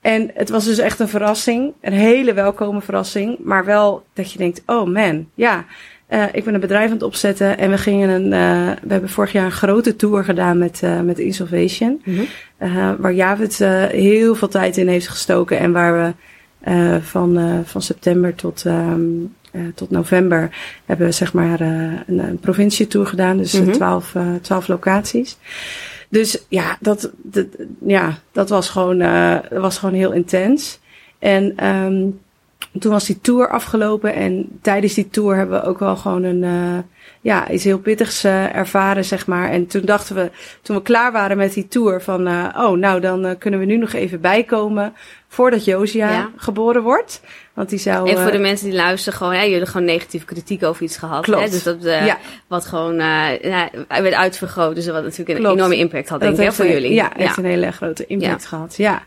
[0.00, 1.72] En het was dus echt een verrassing.
[1.80, 3.38] Een hele welkome verrassing.
[3.38, 5.64] Maar wel dat je denkt, oh man, ja.
[6.10, 9.10] Uh, ik ben een bedrijf aan het opzetten en we gingen een, uh, we hebben
[9.10, 12.02] vorig jaar een grote tour gedaan met, uh, met Insolvation.
[12.04, 12.96] Mhm.
[12.98, 13.58] Waar Javid
[13.90, 16.14] heel veel tijd in heeft gestoken en waar we
[16.68, 20.50] uh, van, uh, van september tot, um, uh, tot november
[20.84, 23.36] hebben we zeg maar een, een provincietour gedaan.
[23.36, 23.72] Dus Mhm.
[23.72, 25.36] twaalf twaalf locaties.
[26.08, 27.46] Dus ja, dat, dat,
[27.86, 28.98] ja, dat was gewoon,
[29.50, 30.78] was gewoon heel intens.
[31.18, 32.20] En um,
[32.78, 36.42] toen was die tour afgelopen en tijdens die tour hebben we ook wel gewoon een,
[36.42, 36.78] uh,
[37.20, 39.50] ja, iets heel pittigs uh, ervaren, zeg maar.
[39.50, 40.30] En toen dachten we,
[40.62, 43.76] toen we klaar waren met die tour, van, uh, oh, nou, dan kunnen we nu
[43.76, 44.94] nog even bijkomen
[45.28, 46.30] voordat Josia Ja.
[46.36, 47.20] geboren wordt.
[47.54, 48.08] Want die zou.
[48.10, 50.82] En voor de eh, mensen die luisteren, gewoon, ja, jullie hebben gewoon negatieve kritiek over
[50.82, 51.22] iets gehad.
[51.24, 51.42] Klopt.
[51.44, 51.50] Hè?
[51.50, 52.18] Dus dat, Ja.
[52.46, 54.74] wat gewoon, ja, werd uitvergroot.
[54.74, 55.54] Dus wat natuurlijk een Klopt.
[55.56, 56.92] enorme impact had, denk ik, hè, voor jullie.
[56.92, 58.48] Ja, heeft een hele grote impact Ja.
[58.48, 58.76] gehad.
[58.76, 59.02] Ja.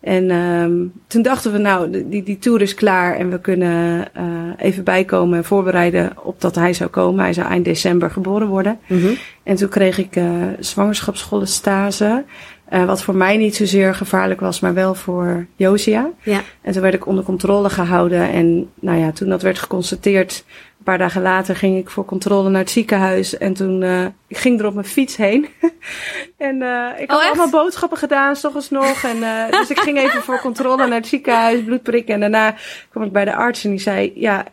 [0.00, 4.24] En um, toen dachten we, nou, die, die tour is klaar en we kunnen uh,
[4.56, 7.24] even bijkomen en voorbereiden op dat hij zou komen.
[7.24, 8.78] Hij zou eind december geboren worden.
[8.86, 9.12] Mhm.
[9.42, 10.24] En toen kreeg ik uh,
[10.58, 12.24] zwangerschapsschoolenstage.
[12.72, 16.10] Uh, wat voor mij niet zozeer gevaarlijk was, maar wel voor Josia.
[16.22, 16.40] Ja.
[16.60, 18.30] En toen werd ik onder controle gehouden.
[18.30, 20.44] En nou ja, toen dat werd geconstateerd,
[20.88, 23.38] paar dagen later ging ik voor controle naar het ziekenhuis.
[23.38, 25.48] En toen, uh, ik ging er op mijn fiets heen.
[26.36, 27.38] en uh, ik had Oh, echt?
[27.38, 29.02] allemaal boodschappen gedaan, s ochtends nog.
[29.02, 32.14] En, uh, dus ik ging even voor controle naar het ziekenhuis, bloed prikken.
[32.14, 32.54] En daarna
[32.90, 34.44] kwam ik bij de arts en die zei, ja,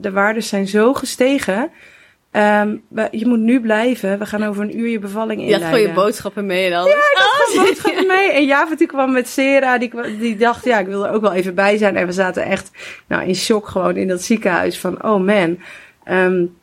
[0.00, 1.70] de waarden zijn zo gestegen.
[2.36, 4.18] Um, we, je moet nu blijven.
[4.18, 5.80] We gaan over een uur je bevalling Je had inleiden.
[5.80, 6.84] gewoon je boodschappen mee dan.
[6.84, 8.32] Ja, ik had Oh, gewoon boodschappen mee.
[8.32, 9.78] En Javert die kwam met Sera.
[9.78, 11.96] Die, die dacht, ja, ik wil er ook wel even bij zijn.
[11.96, 12.70] En we zaten echt
[13.06, 14.78] nou, in shock gewoon in dat ziekenhuis.
[14.78, 15.58] Van, oh man,
[16.10, 16.56] um,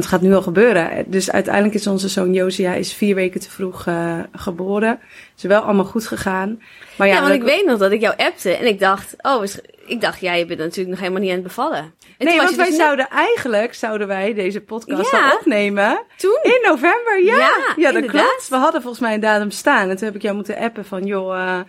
[0.00, 1.04] het gaat nu al gebeuren.
[1.06, 4.88] Dus uiteindelijk is onze zoon Josia is vier weken te vroeg uh, geboren.
[4.90, 4.98] Het
[5.36, 6.62] is wel allemaal goed gegaan.
[6.96, 9.44] Maar ja, Ja, want ik weet nog dat ik jou appte en ik dacht, oh,
[9.86, 11.92] ik dacht, ja, je bent natuurlijk nog helemaal niet aan het bevallen.
[12.18, 15.34] En Nee, want wij dus net- zouden eigenlijk, zouden wij deze podcast Ja.
[15.40, 16.02] opnemen.
[16.16, 16.38] Toen?
[16.42, 17.36] In november, ja.
[17.36, 18.10] Ja, Ja, dat inderdaad.
[18.26, 18.48] klopt.
[18.48, 19.88] We hadden volgens mij een datum staan.
[19.88, 21.60] En toen heb ik jou moeten appen van, joh, uh,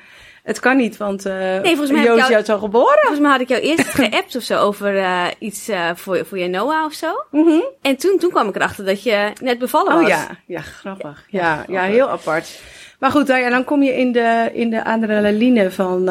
[0.44, 2.98] het kan niet, want uh, nee, volgens mij is al geboren.
[3.00, 6.38] Volgens mij had ik jou eerst geappt of zo over uh, iets uh, voor, voor
[6.38, 7.08] je Noah of zo.
[7.32, 7.64] Mm -hmm.
[7.82, 10.04] En toen, toen kwam ik erachter dat je net bevallen was.
[10.04, 11.26] Oh ja, ja grappig.
[11.30, 12.62] Ja, ja, ja heel apart.
[13.00, 16.10] Maar goed, ja, dan kom je in de, in de adrenaline van,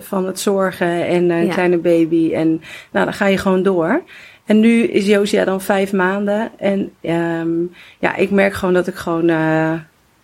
[0.00, 1.52] van het zorgen en een ja.
[1.52, 2.34] kleine baby.
[2.34, 4.02] En nou, dan ga je gewoon door.
[4.44, 6.50] En nu is Josia dan vijf maanden.
[6.56, 6.92] En
[7.40, 9.30] um, ja, ik merk gewoon dat ik gewoon...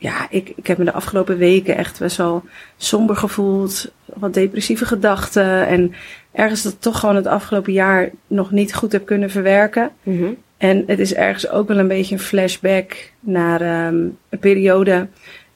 [0.01, 2.43] Ja, ik, ik heb me de afgelopen weken echt best wel
[2.77, 3.93] somber gevoeld.
[4.05, 5.67] Wat depressieve gedachten.
[5.67, 5.95] En
[6.33, 9.91] ergens dat toch gewoon het afgelopen jaar nog niet goed heb kunnen verwerken.
[10.03, 10.37] Mm -hmm.
[10.57, 15.09] En het is ergens ook wel een beetje een flashback naar um, een periode...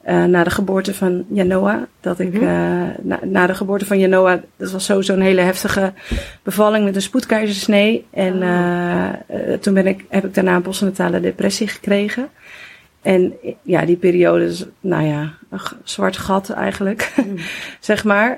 [0.09, 1.87] Uh, na de geboorte van Janoa.
[1.99, 2.43] Dat ik, Mhm.
[2.43, 2.49] uh,
[3.01, 5.93] na, na, de geboorte van Janoa, dat was sowieso een hele heftige
[6.43, 8.05] bevalling met een spoedkeizersnee.
[8.11, 9.09] En uh,
[9.59, 12.29] toen ben ik, heb ik daarna een postnatale depressie gekregen.
[13.05, 17.37] En ja, die periode is, nou ja, een zwart gat eigenlijk, Mhm.
[17.79, 18.31] zeg maar.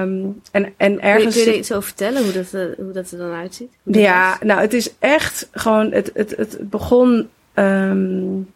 [0.00, 1.34] Um, en, en ergens...
[1.34, 3.72] Kun je, je iets over vertellen, hoe dat, hoe dat er dan uitziet?
[3.82, 7.28] Ja, nou het is echt gewoon, het, het, het begon...
[7.54, 8.48] Um,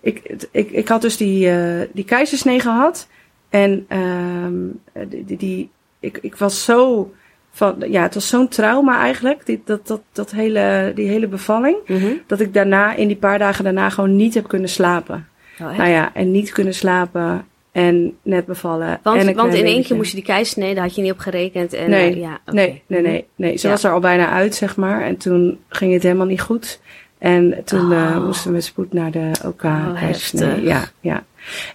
[0.00, 3.06] ik, ik, ik had dus die, uh, die keizersnee gehad.
[3.48, 7.12] En um, die, die, ik, ik was zo
[7.50, 11.76] van, ja, het was zo'n trauma eigenlijk, die, dat, dat, dat hele, die hele bevalling.
[11.86, 12.20] Mm -hmm.
[12.26, 15.28] Dat ik daarna, in die paar dagen daarna, gewoon niet heb kunnen slapen.
[15.60, 19.00] Oh, nou ja, en niet kunnen slapen en net bevallen.
[19.02, 21.18] Want, en want in één keer moest je die keizersnee, daar had je niet op
[21.18, 21.72] gerekend.
[21.72, 22.54] En, nee, uh, ja, okay.
[22.54, 23.56] nee, nee, nee, nee.
[23.56, 23.72] Ze ja.
[23.72, 25.02] was er al bijna uit, zeg maar.
[25.02, 26.80] En toen ging het helemaal niet goed.
[27.18, 27.98] En toen oh.
[27.98, 29.64] uh, moesten we met spoed naar de OK.
[29.64, 31.24] Oh, ja, ja.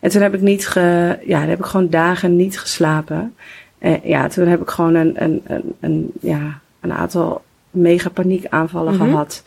[0.01, 3.35] En toen heb ik niet ge, ja, heb ik gewoon dagen niet geslapen.
[3.79, 8.93] En ja, toen heb ik gewoon een, een, een, een ja, een aantal mega paniekaanvallen
[8.93, 9.03] Mhm.
[9.03, 9.11] mm -hmm.
[9.11, 9.43] gehad.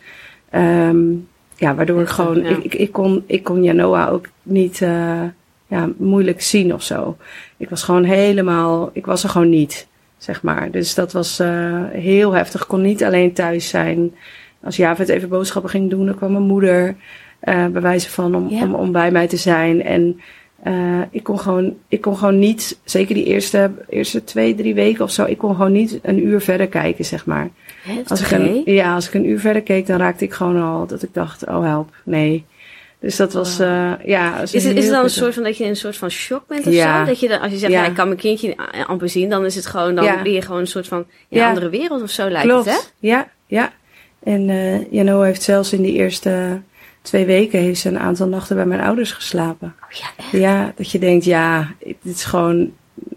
[0.91, 2.49] Um, ja, waardoor ik gewoon, ja.
[2.49, 5.23] ik, ik, ik, kon, ik kon Janoa ook niet, uh,
[5.67, 7.17] ja, moeilijk zien of zo.
[7.57, 9.87] Ik was gewoon helemaal, ik was er gewoon niet,
[10.19, 10.71] zeg maar.
[10.71, 12.61] Dus dat was uh, heel heftig.
[12.63, 14.15] Ik kon niet alleen thuis zijn.
[14.63, 16.97] Als Javed even boodschappen ging doen, dan kwam mijn moeder
[17.45, 19.83] uh, bij wijze van om, om, om bij mij te zijn.
[19.83, 20.21] En
[20.67, 25.05] uh, ik, kon gewoon, ik kon gewoon niet, zeker die eerste, eerste twee, drie weken
[25.05, 27.49] of zo, ik kon gewoon niet een uur verder kijken, zeg maar.
[27.83, 30.63] Heftig, als ik een, ja, als ik een uur verder keek, dan raakte ik gewoon
[30.63, 32.45] al dat ik dacht, oh help, nee.
[33.01, 34.41] Dus dat was, uh, ja.
[34.41, 36.47] Is het, is het dan een soort van dat je in een soort van shock
[36.47, 37.01] bent of ja.
[37.01, 37.07] zo?
[37.07, 37.83] Dat je dan, als je zegt, ja.
[37.83, 37.89] ja.
[37.89, 40.23] ik kan mijn kindje amper zien, dan is het gewoon, dan ja.
[40.23, 42.65] ben je gewoon een soort van in een andere wereld of zo lijkt Klopt.
[42.65, 43.09] het, hè?
[43.09, 43.73] Ja, ja.
[44.23, 46.61] En uh, Jano heeft zelfs in die eerste
[47.03, 49.75] twee weken heeft ze een aantal nachten bij mijn ouders geslapen.
[49.83, 50.31] Oh, ja, echt?
[50.31, 52.73] ja, dat je denkt, ja, dit is gewoon,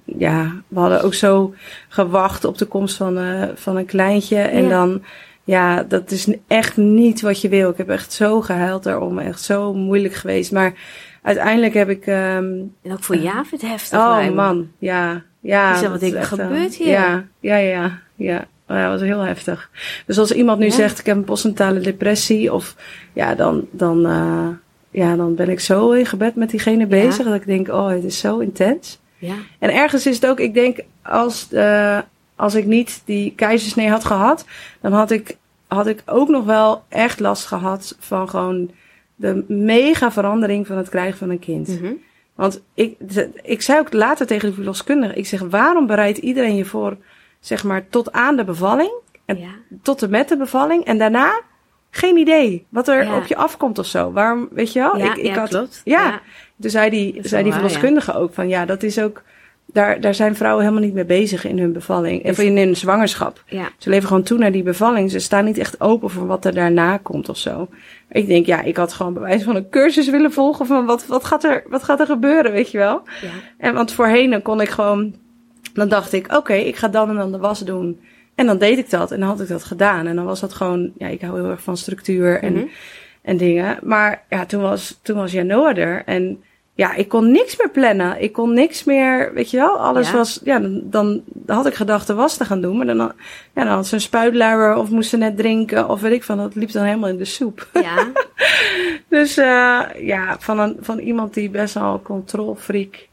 [0.06, 1.54] ja, we hadden ook zo
[1.88, 4.38] gewacht op de komst van, uh, van een kleintje.
[4.38, 4.70] En ja.
[4.70, 5.02] dan,
[5.44, 7.70] ja, dat is echt niet wat je wil.
[7.70, 10.52] Ik heb echt zo gehuild daarom, echt zo moeilijk geweest.
[10.52, 10.74] Maar
[11.22, 12.08] uiteindelijk heb ik.
[12.08, 14.00] Um, en ook voor Javid heftig.
[14.00, 15.24] Oh man, ja.
[15.40, 16.90] ja is er wat ik gebeurt hier?
[16.90, 18.48] Ja, ja, ja, ja.
[18.68, 19.70] Oh, ja, dat was heel heftig.
[20.06, 20.72] Dus als iemand nu ja.
[20.72, 22.76] zegt, ik heb een postnatale depressie, of
[23.14, 24.48] ja, dan, dan, uh,
[24.92, 27.24] ja, dan ben ik zo in gebed met diegene bezig ja.
[27.24, 29.00] dat ik denk, oh, het is zo intens.
[29.18, 29.36] Ja.
[29.60, 32.00] En ergens is het ook, ik denk, als, uh,
[32.36, 34.46] als ik niet die keizersnee had gehad,
[34.82, 38.72] dan had ik, had ik ook nog wel echt last gehad van gewoon
[39.16, 41.68] de mega verandering van het krijgen van een kind.
[41.68, 41.98] Mm -hmm.
[42.36, 42.98] Want ik,
[43.44, 46.98] ik zei ook later tegen de verloskundige, ik zeg, waarom bereidt iedereen je voor
[47.42, 48.92] zeg maar, tot aan de bevalling.
[49.26, 49.50] En ja.
[49.82, 50.86] tot en met de bevalling.
[50.86, 51.42] En daarna
[51.90, 53.18] geen idee wat er ja.
[53.18, 54.12] op je afkomt of zo.
[54.12, 54.98] Waarom, weet je wel?
[54.98, 55.82] Ja, ik, ik ja, had, klopt.
[55.84, 56.22] Ja.
[56.62, 59.22] Toen zei die, zei die verloskundige ook van, ja, dat is ook...
[59.66, 62.26] Daar, daar zijn vrouwen helemaal niet mee bezig in hun bevalling.
[62.26, 63.44] Of in hun zwangerschap.
[63.46, 63.70] Ja.
[63.78, 65.12] Ze leven gewoon toe naar die bevalling.
[65.12, 67.68] Ze staan niet echt open voor wat er daarna komt of zo.
[68.10, 71.06] Ik denk, ja, ik had gewoon bij wijze van een cursus willen volgen van wat,
[71.06, 73.02] wat, gaat, er, wat gaat er gebeuren, weet je wel?
[73.22, 73.30] Ja.
[73.58, 75.16] En want voorheen dan kon ik gewoon
[75.74, 78.00] dan dacht ik, oké, okay, ik ga dan en dan de was doen.
[78.36, 80.08] En dan deed ik dat en dan had ik dat gedaan.
[80.08, 82.70] En dan was dat gewoon, ja, ik hou heel erg van structuur en, mm -hmm.
[83.22, 83.80] en dingen.
[83.82, 86.04] Maar ja, toen was, toen was Janoa er.
[86.06, 88.22] En ja, ik kon niks meer plannen.
[88.22, 90.16] Ik kon niks meer, weet je wel, alles ja.
[90.16, 90.82] was, ja, dan,
[91.26, 92.78] dan had ik gedacht de was te gaan doen.
[92.78, 92.98] Maar dan,
[93.54, 96.38] ja, dan had ze een spuitluier of moest ze net drinken of weet ik van,
[96.38, 97.68] dat liep dan helemaal in de soep.
[97.74, 98.12] Ja.
[99.10, 103.08] dus uh, ja, van, een, van iemand die best wel controlfreak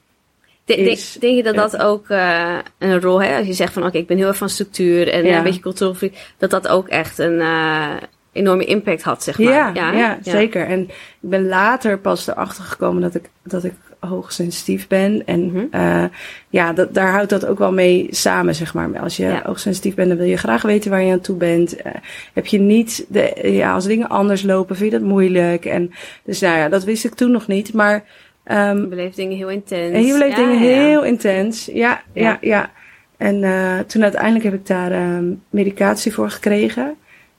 [0.77, 3.39] Denk, denk je dat dat ook uh, een rol heeft?
[3.39, 5.37] Als je zegt van oké, okay, ik ben heel erg van structuur en ja.
[5.37, 7.97] een beetje controlfreak, dat dat ook echt een uh,
[8.33, 9.53] enorme impact had, zeg maar.
[9.53, 10.67] Ja, ja, ja, zeker.
[10.67, 10.81] En
[11.21, 15.27] ik ben later pas erachter gekomen dat ik, dat ik hoogsensitief ben.
[15.27, 15.81] En mm -hmm.
[15.81, 16.05] uh,
[16.49, 18.99] ja, dat, daar houdt dat ook wel mee samen, zeg maar.
[18.99, 19.43] Als je ja.
[19.45, 21.79] hoogsensitief bent, dan wil je graag weten waar je aan toe bent.
[21.79, 21.93] Uh,
[22.33, 25.65] heb je niet, de, ja, als dingen anders lopen, vind je dat moeilijk.
[25.65, 25.93] En
[26.25, 27.73] dus nou ja, dat wist ik toen nog niet.
[27.73, 28.05] Maar
[28.51, 29.93] Um, je beleeft dingen heel intens.
[29.93, 31.71] En je beleeft dingen heel intens.
[31.73, 32.71] Ja, ja, ja.
[33.17, 36.95] En uh, toen uiteindelijk heb ik daar um, medicatie voor gekregen.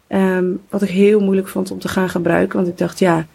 [0.08, 2.56] Um, wat ik heel moeilijk vond om te gaan gebruiken.
[2.56, 3.28] Want ik dacht, ja,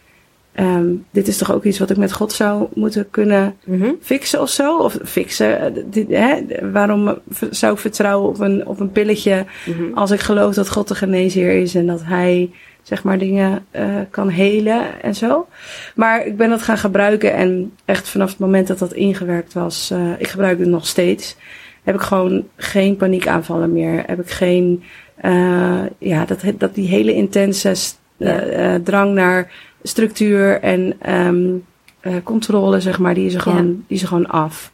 [1.11, 3.97] dit is toch ook iets wat ik met God zou moeten kunnen mm-hmm.
[4.01, 4.79] fixen of zo?
[4.79, 5.61] Of fixen.
[5.61, 6.41] Eh, dit, hè?
[6.73, 7.19] Waarom
[7.51, 9.95] zou ik vertrouwen op een, op een pilletje mm-hmm.
[9.95, 12.51] als ik geloof dat God de geneesheer is en dat hij
[12.85, 15.49] zeg maar dingen uh, kan helen en zo.
[15.95, 19.91] Maar ik ben dat gaan gebruiken en echt vanaf het moment dat dat ingewerkt was,
[19.93, 21.37] uh, ik gebruik het nog steeds,
[21.83, 24.03] heb ik gewoon geen paniekaanvallen meer.
[24.07, 24.83] Heb ik geen,
[25.25, 27.75] uh, ja, dat, dat die hele intense
[28.17, 28.81] ja.
[28.83, 31.65] drang naar structuur en um,
[32.23, 33.73] controle, zeg maar, die is er gewoon, ja.
[33.87, 34.73] die is er gewoon af.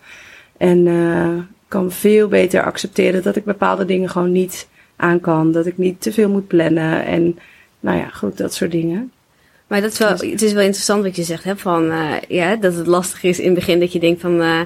[0.57, 0.89] En
[1.69, 5.53] kan veel beter accepteren dat ik bepaalde dingen gewoon niet aan kan.
[5.53, 7.39] Dat ik niet te veel moet plannen en
[7.81, 9.13] nou ja, goed, dat soort dingen.
[9.67, 12.57] Maar dat is wel, het is wel interessant wat je zegt, hè, van, uh, ja,
[12.57, 14.61] dat het lastig is in het begin dat je denkt van, uh,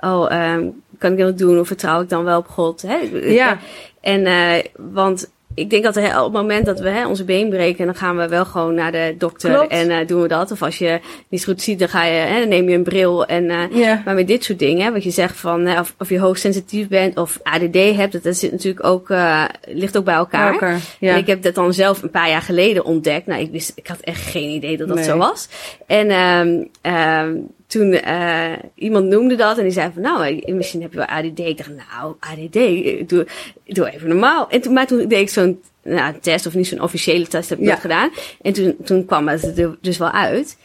[0.00, 2.82] oh, um, kan ik dat doen of vertrouw ik dan wel op God?
[2.82, 2.96] Hè?
[3.12, 3.58] Ja.
[4.00, 7.86] En, uh, want ik denk dat op het moment dat we hè, onze been breken,
[7.86, 9.70] dan gaan we wel gewoon naar de dokter Klopt.
[9.70, 10.50] en uh, doen we dat.
[10.50, 13.26] Of als je niet goed ziet, dan ga je, hè, dan neem je een bril.
[13.26, 14.04] En, uh, yeah.
[14.04, 16.88] Maar met dit soort dingen, hè, wat je zegt van hè, of, of je hoogsensitief
[16.88, 20.52] bent of ADD hebt, dat, zit natuurlijk ook, uh, ligt ook bij elkaar.
[20.52, 21.12] elkaar ja.
[21.12, 23.26] En ik heb dat dan zelf een paar jaar geleden ontdekt.
[23.26, 25.06] Nou, ik wist, ik had echt geen idee dat dat nee.
[25.06, 25.48] zo was.
[25.86, 30.90] En um, um, toen uh, iemand noemde dat en die zei van, nou, misschien heb
[30.90, 31.38] je wel ADD.
[31.38, 33.26] Ik dacht, nou, ADD, doe,
[33.66, 34.48] doe even normaal.
[34.48, 37.58] En toen, maar toen deed ik zo'n nou, test, of niet zo'n officiële test heb
[37.58, 37.70] ik ja.
[37.70, 38.10] dat gedaan.
[38.42, 40.58] En toen, toen kwam het er dus wel uit.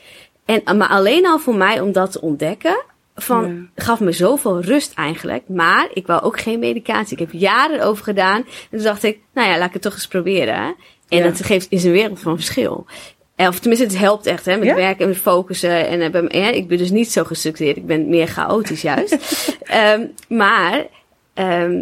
[0.45, 2.83] En, maar alleen al voor mij om dat te ontdekken,
[3.15, 5.43] van, gaf me zoveel rust eigenlijk.
[5.47, 7.13] Maar ik wou ook geen medicatie.
[7.13, 8.37] Ik heb jaren erover gedaan.
[8.37, 10.75] En toen dacht ik, nou ja, laat ik het toch eens proberen.
[11.09, 11.23] En Ja.
[11.23, 12.85] dat geeft, is een wereld van verschil.
[13.37, 14.75] Of tenminste, het helpt echt, hè, met Ja.
[14.75, 15.87] werken en met focussen.
[15.87, 17.77] En, bij ja, ik ben dus niet zo gestructureerd.
[17.77, 19.17] Ik ben meer chaotisch juist.
[19.63, 20.85] Ehm, maar,
[21.33, 21.81] ehm,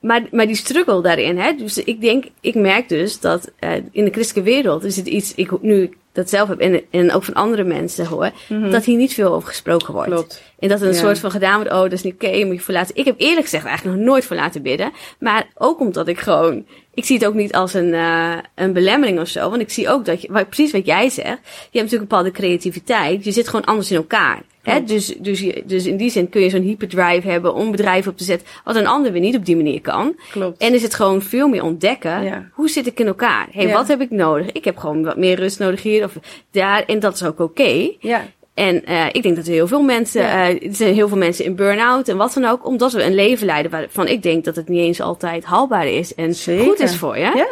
[0.00, 1.52] maar, maar die struggle daarin, hè.
[1.56, 5.34] Dus ik denk, ik merk dus dat uh, in de christelijke wereld is het iets,
[5.34, 8.30] ik, nu ik dat zelf heb en, en ook van andere mensen hoor,
[8.70, 10.08] dat hier niet veel over gesproken wordt.
[10.08, 10.16] Mhm.
[10.18, 10.42] Klopt.
[10.58, 10.98] En dat er een Ja.
[11.00, 12.96] soort van gedaan wordt, oh, dat is niet oké, je moet je voor laten.
[12.96, 14.92] Ik heb eerlijk gezegd eigenlijk nog nooit voor laten bidden.
[15.18, 19.20] Maar ook omdat ik gewoon, ik zie het ook niet als een, uh, een belemmering
[19.20, 19.50] of zo.
[19.50, 22.08] Want ik zie ook dat je, wat, precies wat jij zegt, je hebt natuurlijk een
[22.08, 23.24] bepaalde creativiteit.
[23.24, 24.42] Je zit gewoon anders in elkaar.
[24.62, 24.84] Hè?
[24.84, 28.16] Dus, dus, je, dus in die zin kun je zo'n hyperdrive hebben om bedrijven op
[28.18, 30.16] te zetten, wat een ander weer niet op die manier kan.
[30.30, 30.60] Klopt.
[30.62, 32.22] En is het gewoon veel meer ontdekken.
[32.22, 32.48] Ja.
[32.52, 33.46] Hoe zit ik in elkaar?
[33.50, 33.72] Hey, Ja.
[33.72, 34.52] wat heb ik nodig?
[34.52, 36.12] Ik heb gewoon wat meer rust nodig hier of
[36.50, 36.84] daar.
[36.84, 37.90] En dat is ook oké.
[38.00, 38.24] ja.
[38.54, 40.50] En uh, ik denk dat er heel veel mensen, Ja.
[40.50, 43.14] uh, er zijn heel veel mensen in burn-out en wat dan ook, omdat we een
[43.14, 46.64] leven leiden waarvan ik denk dat het niet eens altijd haalbaar is en Zeker.
[46.64, 47.32] goed is voor je.
[47.34, 47.48] Ja.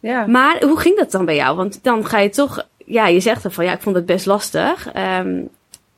[0.00, 0.26] Ja.
[0.26, 1.56] Maar hoe ging dat dan bij jou?
[1.56, 4.26] Want dan ga je toch, ja, je zegt dan van ja, ik vond het best
[4.26, 4.88] lastig.
[5.18, 5.48] Um,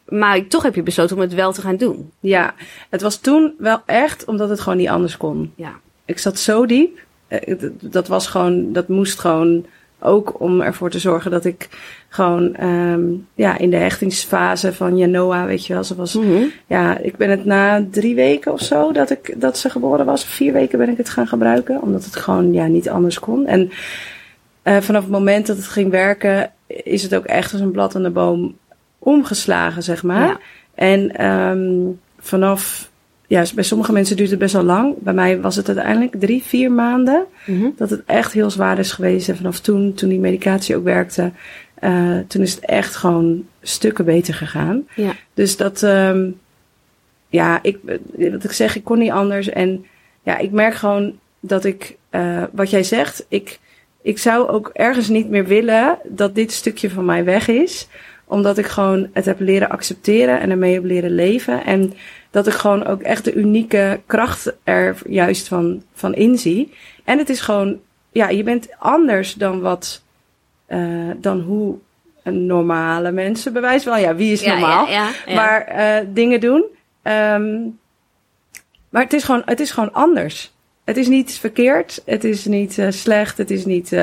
[0.09, 2.11] maar toch heb je besloten om het wel te gaan doen.
[2.21, 2.55] ja,
[2.91, 5.53] het was toen wel echt omdat het gewoon niet anders kon.
[5.57, 5.73] Ja.
[6.05, 6.99] Ik zat zo diep.
[7.29, 9.67] Eh, Dat was gewoon, dat moest gewoon
[10.01, 11.69] ook om ervoor te zorgen dat ik
[12.13, 13.03] gewoon ehm,
[13.35, 16.51] ja, in de hechtingsfase van Janoa, weet je wel, ze was Mm-hmm.
[16.67, 20.25] Ja, ik ben het na drie weken of zo dat, ik, dat ze geboren was,
[20.25, 21.83] vier weken ben ik het gaan gebruiken.
[21.83, 23.47] Omdat het gewoon ja, niet anders kon.
[23.47, 23.71] En
[24.65, 27.97] uh, vanaf het moment dat het ging werken, is het ook echt als een blad
[27.97, 28.57] aan de boom
[28.99, 30.27] omgeslagen, zeg maar.
[30.27, 30.39] Ja.
[30.75, 32.91] En um, vanaf,
[33.27, 34.95] ja, bij sommige mensen duurt het best wel lang.
[34.99, 37.73] Bij mij was het uiteindelijk drie, vier maanden Mm-hmm.
[37.77, 39.29] dat het echt heel zwaar is geweest.
[39.29, 41.33] En vanaf toen, toen die medicatie ook werkte,
[41.85, 44.89] uh, toen is het echt gewoon stukken beter gegaan.
[44.95, 45.13] Ja.
[45.35, 46.41] Dus dat, um,
[47.29, 47.79] ja, ik,
[48.17, 49.49] wat ik zeg, ik kon niet anders.
[49.49, 49.85] En
[50.23, 53.59] ja, ik merk gewoon dat ik, uh, wat jij zegt, ik,
[54.03, 57.89] ik zou ook ergens niet meer willen dat dit stukje van mij weg is.
[58.25, 61.65] Omdat ik gewoon het heb leren accepteren en ermee heb leren leven.
[61.65, 61.93] En
[62.31, 66.73] dat ik gewoon ook echt de unieke kracht er juist van, van inzie.
[67.05, 67.79] En het is gewoon,
[68.13, 70.02] ja, je bent anders dan wat,
[70.73, 71.77] uh, dan hoe
[72.23, 74.87] normale mensen, bewijs wel, ja, wie is normaal?
[74.87, 75.35] ja, ja, ja.
[75.35, 76.65] Maar uh, dingen doen.
[77.03, 77.79] Um,
[78.89, 80.53] maar het is, gewoon, het is gewoon anders.
[80.85, 83.97] Het is niet verkeerd, het is niet uh, slecht, het is niet,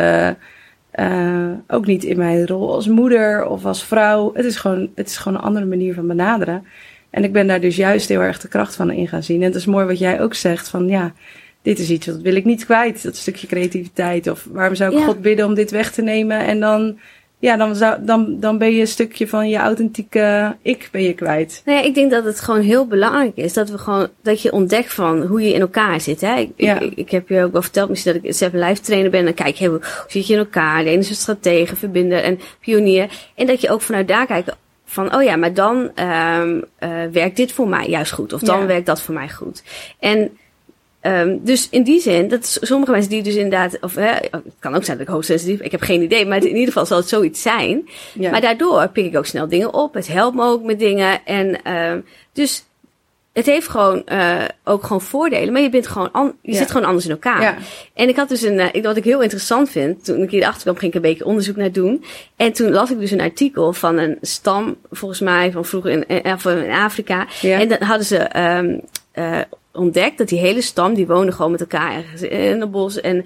[1.67, 4.31] ook niet in mijn rol als moeder of als vrouw.
[4.33, 6.65] Het is, gewoon, het is gewoon een andere manier van benaderen.
[7.09, 9.41] En ik ben daar dus juist heel erg de kracht van in gaan zien.
[9.41, 11.13] En het is mooi wat jij ook zegt van ja,
[11.61, 13.03] dit is iets wat wil ik niet kwijt.
[13.03, 14.27] Dat stukje creativiteit.
[14.27, 15.05] Of waarom zou ik Ja.
[15.05, 16.39] God bidden om dit weg te nemen?
[16.39, 16.99] En dan,
[17.39, 21.13] ja, dan, zou, dan, dan ben je een stukje van je authentieke ik ben je
[21.13, 21.61] kwijt.
[21.65, 24.93] Nee, ik denk dat het gewoon heel belangrijk is dat we gewoon dat je ontdekt
[24.93, 26.21] van hoe je in elkaar zit.
[26.21, 26.35] Hè?
[26.35, 26.79] Ik, Ja.
[26.79, 29.19] ik, ik heb je ook wel verteld misschien dat ik zelf een live trainer ben.
[29.19, 30.83] En dan kijk je hoe zit je in elkaar.
[30.83, 33.09] De ene is een stratege, verbinder en pionier.
[33.35, 35.91] En dat je ook vanuit daar kijkt van, oh ja, maar dan
[36.39, 36.63] um,
[37.11, 38.33] werkt dit voor mij juist goed.
[38.33, 39.63] Of dan werkt dat voor mij goed.
[39.99, 40.37] En
[41.01, 44.75] um, dus in die zin, dat sommige mensen die dus inderdaad, of hè, het kan
[44.75, 47.09] ook zijn dat ik hoogsensitief, ik heb geen idee, maar in ieder geval zal het
[47.09, 47.89] zoiets zijn.
[48.13, 48.31] Ja.
[48.31, 49.93] Maar daardoor pik ik ook snel dingen op.
[49.93, 51.25] Het helpt me ook met dingen.
[51.25, 52.63] En um, dus
[53.33, 56.87] het heeft gewoon uh, ook gewoon voordelen, maar je bent gewoon an, je zit gewoon
[56.87, 57.41] anders in elkaar.
[57.41, 57.55] Ja.
[57.93, 60.77] En ik had dus een, uh, wat ik heel interessant vind, toen ik hier achterkwam,
[60.77, 62.03] ging ik een beetje onderzoek naar doen.
[62.35, 66.07] En toen las ik dus een artikel van een stam, volgens mij van vroeger in,
[66.07, 66.23] in,
[66.63, 67.27] in Afrika.
[67.41, 67.59] Ja.
[67.59, 68.81] En dan hadden ze um,
[69.15, 69.39] uh,
[69.79, 73.01] ontdekt dat die hele stam, die woonde gewoon met elkaar ergens in het bos.
[73.01, 73.25] En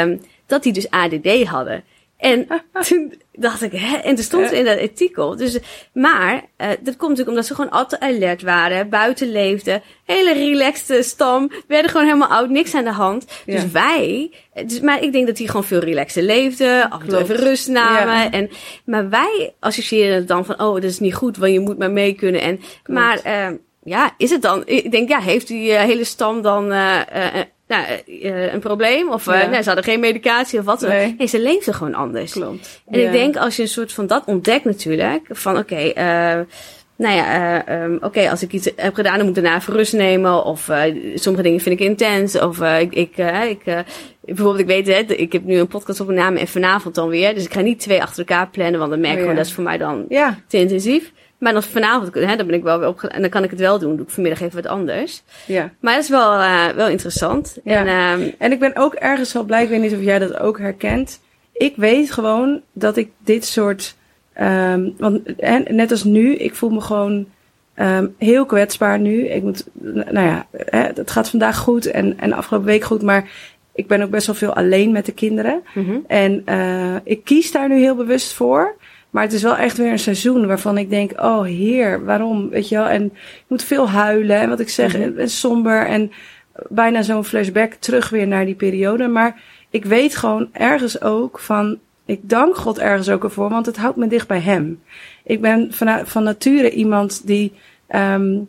[0.00, 1.84] um, dat die dus ADD hadden.
[2.22, 2.46] En
[2.88, 3.96] toen dacht ik, hè?
[3.96, 5.36] En er stond in dat artikel.
[5.36, 5.58] Dus,
[5.92, 11.02] maar uh, dat komt natuurlijk omdat ze gewoon altijd alert waren, buiten leefden, hele relaxte
[11.02, 13.26] stam, werden gewoon helemaal oud, niks aan de hand.
[13.46, 14.30] Dus wij,
[14.66, 17.68] dus, maar ik denk dat die gewoon veel relaxter leefden, af en toe even rust
[17.68, 18.14] namen.
[18.14, 18.30] Ja.
[18.30, 18.50] En,
[18.84, 21.92] maar wij associëren het dan van, oh, dat is niet goed, want je moet maar
[21.92, 22.40] mee kunnen.
[22.40, 24.62] En, maar, uh, ja, is het dan?
[24.64, 27.26] Ik denk, ja, heeft die uh, hele stam dan uh, uh,
[27.68, 29.10] nou, uh, een probleem.
[29.10, 29.46] Of ja.
[29.46, 31.14] nee, ze hadden geen medicatie of wat dan nee.
[31.18, 32.32] nee, ze leefden gewoon anders.
[32.32, 32.82] Klopt.
[32.90, 33.06] En ja.
[33.06, 35.26] ik denk als je een soort van dat ontdekt natuurlijk.
[35.28, 36.46] Van oké, okay,
[36.96, 39.74] nou ja, um, oké, okay, als ik iets heb gedaan, dan moet ik daarna even
[39.74, 40.44] rust nemen.
[40.44, 40.70] Of
[41.14, 42.38] sommige dingen vind ik intens.
[42.38, 43.16] Of ik, ik,
[43.48, 43.84] ik
[44.20, 47.34] bijvoorbeeld, ik weet het, ik heb nu een podcast opgenomen en vanavond dan weer.
[47.34, 49.46] Dus ik ga niet twee achter elkaar plannen, want dan merk ik oh, gewoon, dat
[49.46, 50.06] is voor mij dan
[50.48, 51.12] te intensief.
[51.42, 53.10] Maar dan vanavond, hè, dan ben ik wel weer.
[53.10, 53.96] En dan kan ik het wel doen.
[53.96, 55.22] Doe ik vanmiddag even wat anders.
[55.46, 55.70] Ja.
[55.80, 57.58] Maar dat is wel, uh, wel interessant.
[57.64, 57.86] Ja.
[57.86, 60.38] En, um, en ik ben ook ergens wel blij, ik weet niet of jij dat
[60.38, 61.20] ook herkent.
[61.52, 63.96] Ik weet gewoon dat ik dit soort...
[64.40, 67.26] Um, want en, net als nu, ik voel me gewoon
[67.76, 69.26] um, heel kwetsbaar nu.
[69.28, 69.66] Ik moet,
[70.10, 73.30] nou ja, hè, het gaat vandaag goed en, en afgelopen week goed, maar
[73.74, 75.62] ik ben ook best wel veel alleen met de kinderen.
[75.74, 76.04] Mm -hmm.
[76.06, 78.76] En uh, ik kies daar nu heel bewust voor.
[79.12, 82.48] Maar het is wel echt weer een seizoen waarvan ik denk, oh heer, waarom?
[82.48, 82.86] Weet je wel?
[82.86, 84.36] En ik moet veel huilen.
[84.36, 85.26] En wat ik zeg, mm -hmm.
[85.26, 85.86] somber.
[85.86, 86.12] En
[86.68, 89.08] bijna zo'n flashback terug weer naar die periode.
[89.08, 93.76] Maar ik weet gewoon ergens ook van, ik dank God ergens ook ervoor, want het
[93.76, 94.82] houdt me dicht bij Hem.
[95.24, 97.52] Ik ben van, van nature iemand die,
[97.88, 98.48] um,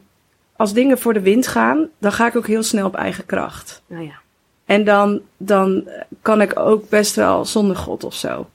[0.55, 3.81] als dingen voor de wind gaan, dan ga ik ook heel snel op eigen kracht.
[3.87, 4.21] Nou ja.
[4.65, 5.87] En dan, dan
[6.21, 8.47] kan ik ook best wel zonder God of zo.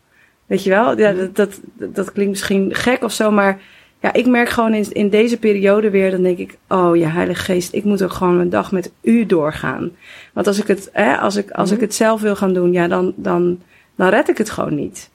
[0.48, 0.98] Weet je wel?
[0.98, 3.60] Ja, dat, dat, dat klinkt misschien gek of zo, maar
[4.00, 7.44] ja, ik merk gewoon in, in deze periode weer, dan denk ik, oh ja, Heilige
[7.44, 9.90] Geest, ik moet ook gewoon mijn dag met u doorgaan.
[10.32, 12.88] Want als ik het, hè, als ik, als ik het zelf wil gaan doen, ja,
[12.88, 13.62] dan, dan,
[13.94, 15.10] dan red ik het gewoon niet.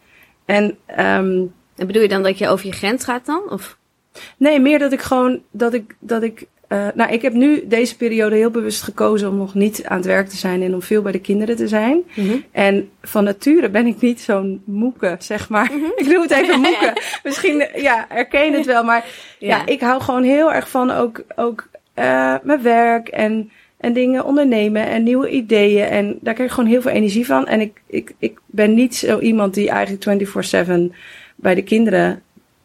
[0.46, 0.64] En,
[1.00, 3.42] um, en bedoel je dan dat je over je grens gaat dan?
[3.50, 3.78] Of?
[4.38, 7.98] Nee, meer dat ik gewoon, dat ik, dat ik uh, nou, ik heb nu deze
[7.98, 11.02] periode heel bewust gekozen om nog niet aan het werk te zijn en om veel
[11.02, 12.04] bij de kinderen te zijn.
[12.14, 12.44] Mm -hmm.
[12.52, 15.70] En van nature ben ik niet zo'n moeke, zeg maar.
[15.74, 15.92] Mm -hmm.
[16.06, 16.98] ik noem het even moeke.
[17.24, 18.84] Misschien, ja, herken het wel.
[18.84, 19.06] Maar
[19.40, 19.48] ja.
[19.48, 24.26] ja, ik hou gewoon heel erg van ook, ook uh, mijn werk en, en dingen
[24.26, 25.86] ondernemen en nieuwe ideeën.
[25.86, 27.48] En daar krijg ik gewoon heel veel energie van.
[27.48, 30.26] En ik, ik, ik ben niet zo iemand die eigenlijk
[30.92, 30.96] 24-7
[31.36, 32.22] bij de kinderen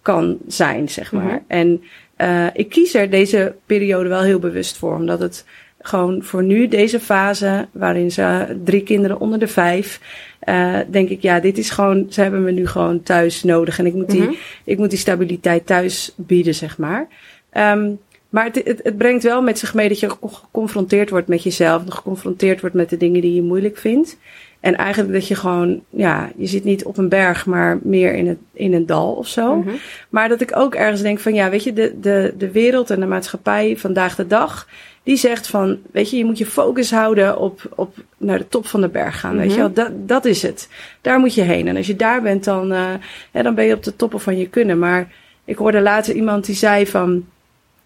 [0.09, 1.23] kan zijn, zeg maar.
[1.23, 1.45] Mm -hmm.
[1.47, 1.83] En
[2.19, 5.45] uh, ik kies er deze periode wel heel bewust voor, omdat het
[5.81, 10.01] gewoon voor nu, deze fase, waarin ze drie kinderen onder de vijf,
[10.49, 13.87] uh, denk ik, ja, dit is gewoon, ze hebben me nu gewoon thuis nodig en
[13.87, 14.37] ik moet die, mm -hmm.
[14.65, 17.09] ik moet die stabiliteit thuis bieden, zeg maar.
[17.53, 21.43] Um, maar het, het, het, brengt wel met zich mee dat je geconfronteerd wordt met
[21.43, 24.19] jezelf, geconfronteerd wordt met de dingen die je moeilijk vindt.
[24.61, 28.29] En eigenlijk dat je gewoon, ja, je zit niet op een berg, maar meer in,
[28.29, 29.55] het, in een dal of zo.
[29.55, 29.77] Mm -hmm.
[30.09, 33.01] Maar dat ik ook ergens denk van, ja, weet je, de, de, de wereld en
[33.01, 34.69] de maatschappij vandaag de dag,
[35.03, 38.67] die zegt van, weet je, je moet je focus houden op, op naar de top
[38.67, 39.33] van de berg gaan.
[39.33, 39.47] Mm -hmm.
[39.47, 40.69] Weet je wel, dat, dat is het.
[41.01, 41.69] Daar moet je heen.
[41.69, 42.91] En als je daar bent, dan, uh,
[43.33, 44.79] ja, dan ben je op de toppen van je kunnen.
[44.79, 45.13] Maar
[45.45, 47.11] ik hoorde later iemand die zei van,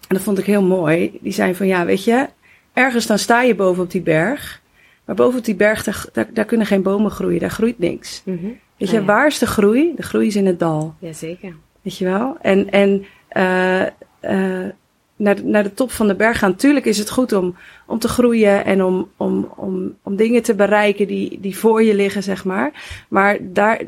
[0.09, 2.27] en dat vond ik heel mooi, die zei van, ja, weet je,
[2.73, 4.62] ergens dan sta je boven op die berg.
[5.05, 7.41] Maar boven op die berg, daar, daar, daar, kunnen geen bomen groeien.
[7.41, 8.23] Daar groeit niks.
[8.25, 8.59] Mm -hmm.
[8.77, 9.09] Weet je, ah, ja.
[9.13, 9.93] waar is de groei?
[9.97, 10.95] De groei is in het dal.
[10.99, 11.55] Jazeker.
[11.83, 12.37] Weet je wel?
[12.41, 13.81] En, en uh,
[14.23, 14.69] uh,
[15.17, 16.57] naar, de, naar de top van de berg gaan.
[16.57, 20.55] Tuurlijk is het goed om, om te groeien en om, om, om, om dingen te
[20.55, 22.73] bereiken die, die voor je liggen, zeg maar.
[23.09, 23.83] Maar daar,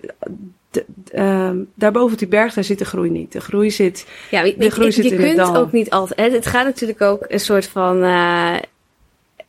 [0.70, 3.32] de, uh, daarboven op die berg, daar zit de groei niet.
[3.32, 5.56] De groei zit, ja, de groei je, zit je in kunt het dal.
[5.56, 6.32] ook niet altijd.
[6.32, 8.04] Het gaat natuurlijk ook een soort van.
[8.04, 8.54] Uh,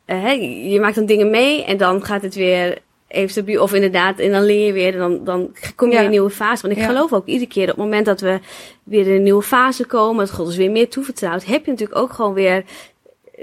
[0.05, 2.77] uh, je maakt dan dingen mee en dan gaat het weer
[3.07, 3.61] even stabiel.
[3.61, 5.99] Of inderdaad, en dan leer je weer, en dan, dan kom je ja.
[5.99, 6.61] in een nieuwe fase.
[6.61, 6.87] Want ik ja.
[6.87, 8.39] geloof ook iedere keer op het moment dat we
[8.83, 11.99] weer in een nieuwe fase komen, dat God ons weer meer toevertrouwt, heb je natuurlijk
[11.99, 12.63] ook gewoon weer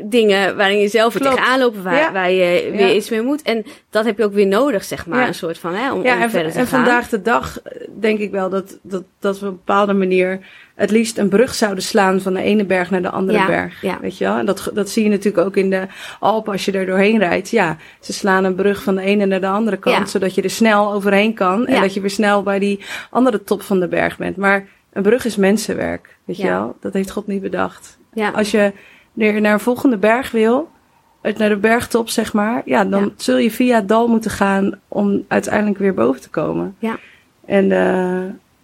[0.05, 3.43] dingen waarin je zelf weer tegenaan loopt, waar, waar je weer iets mee moet.
[3.43, 6.07] En dat heb je ook weer nodig, zeg maar, een soort van, hè, om, om
[6.07, 6.85] en, verder te en gaan.
[6.85, 7.63] vandaag de dag
[7.99, 11.55] denk ik wel dat, dat, dat we op een bepaalde manier het liefst een brug
[11.55, 13.81] zouden slaan van de ene berg naar de andere Ja, berg.
[13.83, 13.99] ja.
[14.01, 14.37] Weet je wel?
[14.37, 15.87] En dat, dat zie je natuurlijk ook in de
[16.21, 17.51] Alpen als je er doorheen rijdt.
[17.51, 20.05] Ja, ze slaan een brug van de ene naar de andere kant, Ja.
[20.07, 21.67] zodat je er snel overheen kan.
[21.67, 24.37] En dat je weer snel bij die andere top van de berg bent.
[24.37, 26.17] Maar een brug is mensenwerk.
[26.25, 26.77] Weet je wel?
[26.81, 27.99] Dat heeft God niet bedacht.
[28.13, 28.31] ja.
[28.31, 28.73] Als je
[29.15, 30.71] naar een volgende berg wil,
[31.23, 34.81] uit naar de bergtop zeg maar, ja, dan zul je via het dal moeten gaan
[34.89, 36.77] om uiteindelijk weer boven te komen.
[36.79, 36.99] Ja.
[37.47, 38.23] En eh,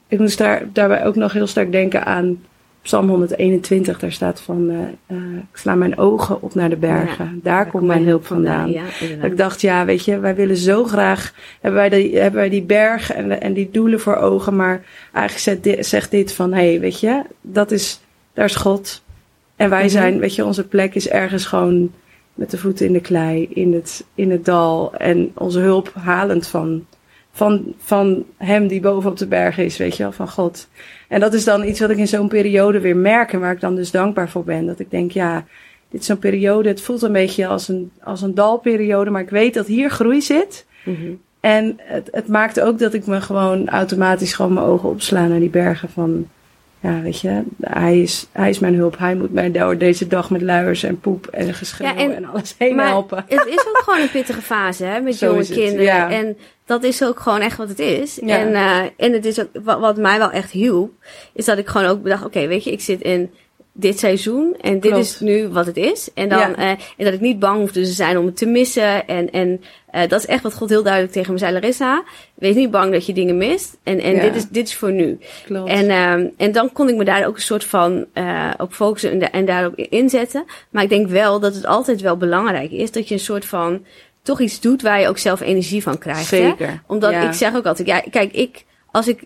[0.08, 2.38] ik moest daar, daarbij ook nog heel sterk denken aan
[2.82, 3.98] Psalm 121.
[3.98, 4.76] Daar staat van, eh,
[5.16, 7.40] eh, ik sla mijn ogen op naar de bergen.
[7.42, 8.70] Daar, komt mijn hulp vandaan.
[8.70, 9.22] Ja, inderdaad.
[9.22, 12.48] Dat ik dacht, ja, weet je, wij willen zo graag, hebben wij die, hebben wij
[12.48, 14.82] die berg en, en die doelen voor ogen, maar
[15.12, 18.00] eigenlijk zegt dit, zegt dit van, hé, hey, weet je, dat is,
[18.32, 19.02] daar is God.
[19.56, 19.90] En wij Mhm.
[19.90, 21.90] zijn, weet je, onze plek is ergens gewoon
[22.34, 26.46] met de voeten in de klei, in het, in het dal en onze hulp halend
[26.46, 26.86] van,
[27.38, 30.68] van, van hem die boven op de berg is, weet je wel, van God.
[31.08, 33.60] En dat is dan iets wat ik in zo'n periode weer merk en waar ik
[33.60, 34.66] dan dus dankbaar voor ben.
[34.66, 35.44] Dat ik denk, ja,
[35.90, 39.30] dit is zo'n periode, het voelt een beetje als een, als een dalperiode, maar ik
[39.30, 40.66] weet dat hier groei zit.
[40.84, 41.12] Mhm.
[41.40, 45.40] En het, het maakt ook dat ik me gewoon automatisch gewoon mijn ogen opsla naar
[45.40, 46.28] die bergen van,
[46.80, 48.98] ja, weet je, hij is, hij is mijn hulp.
[48.98, 52.24] Hij moet mij door deze dag met luiers en poep en geschreeuw Ja, en- en,
[52.24, 53.24] alles heen Maar helpen.
[53.28, 55.82] het is ook gewoon een pittige fase, hè, met Zo jonge kinderen.
[55.84, 56.10] ja.
[56.10, 58.18] En dat is ook gewoon echt wat het is.
[58.24, 58.38] Ja.
[58.38, 60.90] En, eh, en het is ook, wat, wat mij wel echt hielp,
[61.32, 63.30] is dat ik gewoon ook bedacht, oké, weet je, ik zit in
[63.80, 65.04] dit seizoen en dit Klopt.
[65.06, 66.10] is nu wat het is.
[66.14, 66.54] En, dan, Ja.
[66.56, 69.06] eh, en dat ik niet bang hoefde te zijn om het te missen.
[69.06, 69.60] En, en
[69.90, 72.02] eh, dat is echt wat God heel duidelijk tegen me zei, Larissa.
[72.34, 73.76] Wees niet bang dat je dingen mist.
[73.82, 74.22] En, en Ja.
[74.22, 75.18] dit, is, dit is voor nu.
[75.44, 75.70] Klopt.
[75.70, 79.10] En, ehm, en dan kon ik me daar ook een soort van eh, op focussen
[79.20, 80.44] en, en daarop inzetten.
[80.70, 83.84] Maar ik denk wel dat het altijd wel belangrijk is dat je een soort van
[84.22, 86.30] toch iets doet waar je ook zelf energie van krijgt.
[86.30, 86.36] Hè?
[86.36, 86.82] Zeker.
[86.86, 87.26] Omdat Ja.
[87.28, 89.22] ik zeg ook altijd, ja, kijk, ik, als ik,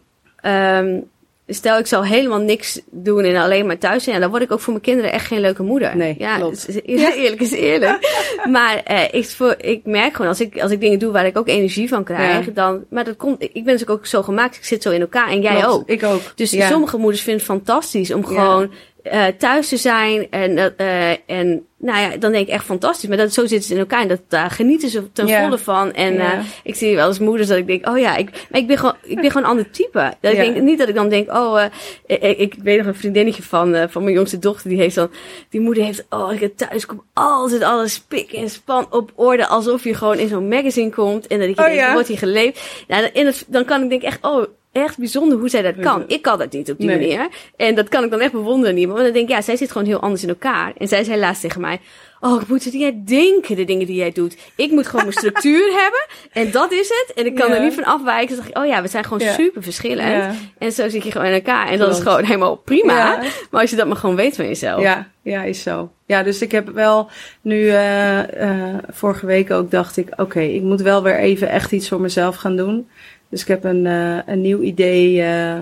[1.53, 4.43] ehm, stel ik zou helemaal niks doen en alleen maar thuis zijn, ja, dan word
[4.43, 5.97] ik ook voor mijn kinderen echt geen leuke moeder.
[5.97, 6.65] Nee, ja, klopt.
[6.69, 7.99] is- is- eerlijk is eerlijk.
[8.51, 11.39] maar eh, ik, voor, ik merk gewoon, als ik, als ik dingen doe waar ik
[11.39, 12.53] ook energie van krijg, Ja.
[12.55, 15.29] dan, maar dat komt, ik ben natuurlijk ook zo gemaakt, ik zit zo in elkaar
[15.29, 15.67] en jij Klopt.
[15.75, 15.89] ook.
[15.89, 16.21] Ik ook.
[16.35, 18.71] Dus sommige moeders vinden het fantastisch om gewoon
[19.03, 20.31] eh, thuis te zijn.
[20.31, 23.09] En, eh, en nou ja, dan denk ik echt fantastisch.
[23.09, 25.93] Maar dat, zo zitten ze in elkaar en dat, daar genieten ze ten volle van.
[25.93, 28.67] En eh, ik zie wel eens moeders dat ik denk, oh ja, ik, maar ik,
[28.67, 30.15] ben, gewoon, ik ben gewoon een ander type.
[30.21, 31.65] Dat ik denk, niet dat ik dan denk, oh,
[32.07, 34.69] eh, ik, ik weet nog een vriendinnetje van, van mijn jongste dochter.
[34.69, 35.11] Die heeft dan,
[35.49, 39.47] die moeder heeft, oh, ik thuis kom, altijd alles pik en span op orde.
[39.47, 41.27] Alsof je gewoon in zo'n magazine komt.
[41.27, 42.85] En dat ik Oh denk, wordt hier geleefd.
[42.89, 46.05] Ja, en het, dan kan ik denk echt, oh, echt bijzonder hoe zij dat kan.
[46.07, 46.99] Ik kan dat niet op die Nee.
[46.99, 47.29] manier.
[47.57, 48.75] En dat kan ik dan echt bewonderen.
[48.75, 50.73] Niet, maar dan denk ik, ja, zij zit gewoon heel anders in elkaar.
[50.79, 51.81] En zij zei laatst tegen mij,
[52.21, 54.37] oh, ik moet het niet denken, de dingen die jij doet.
[54.57, 56.07] Ik moet gewoon mijn structuur hebben.
[56.33, 57.13] En dat is het.
[57.17, 57.55] En ik kan Ja.
[57.57, 58.27] er niet van afwijken.
[58.29, 59.33] Dus dacht ik, oh ja, we zijn gewoon Ja.
[59.33, 60.09] super verschillend.
[60.09, 60.35] Ja.
[60.59, 61.69] En zo zit je gewoon in elkaar.
[61.69, 63.23] En dat is gewoon helemaal prima.
[63.51, 64.83] Maar als je dat maar gewoon weet van jezelf.
[64.83, 65.93] Ja, ja, is zo.
[66.07, 67.11] Ja, dus ik heb wel
[67.41, 71.73] nu eh, eh, vorige week ook dacht ik, oké, ik moet wel weer even echt
[71.73, 72.89] iets voor mezelf gaan doen.
[73.33, 75.61] Dus ik heb een, eh, een nieuw idee, eh,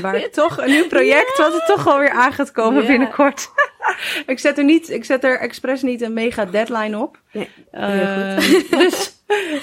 [0.00, 3.48] waar toch een nieuw project, wat er toch wel weer aan gaat komen binnenkort.
[4.26, 7.18] ik zet er niet, ik zet er expres niet een mega deadline op.
[7.32, 8.36] Nee, Eh,
[8.78, 9.12] dus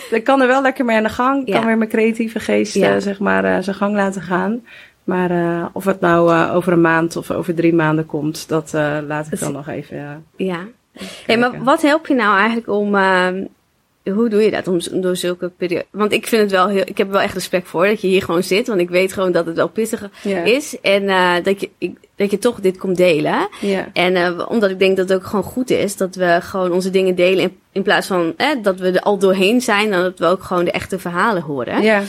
[0.10, 1.41] ik kan er wel lekker mee aan de gang.
[1.41, 1.58] Ik Ja.
[1.58, 2.99] kan weer mijn creatieve geest Ja.
[2.99, 4.66] zeg maar zijn gang laten gaan.
[5.03, 5.32] Maar
[5.74, 8.72] of het nou over een maand of over drie maanden komt, dat
[9.08, 10.26] laat ik dan nog even.
[10.36, 10.60] Ja.
[11.26, 12.95] Hey, maar wat help je nou eigenlijk om...
[14.14, 15.86] hoe doe je dat om, door zulke periode?
[15.91, 16.82] Want ik vind het wel heel...
[16.86, 18.68] Ik heb er wel echt respect voor dat je hier gewoon zit.
[18.68, 20.43] Want ik weet gewoon dat het wel pittig Ja.
[20.43, 20.80] is.
[20.82, 23.47] En eh, dat, je, ik, dat je toch dit komt delen.
[23.62, 23.88] ja.
[23.93, 26.89] En eh, omdat ik denk dat het ook gewoon goed is dat we gewoon onze
[26.89, 27.43] dingen delen.
[27.43, 29.91] In, in plaats van eh, dat we er al doorheen zijn.
[29.91, 31.82] Dan dat we ook gewoon de echte verhalen horen.
[31.82, 32.01] ja.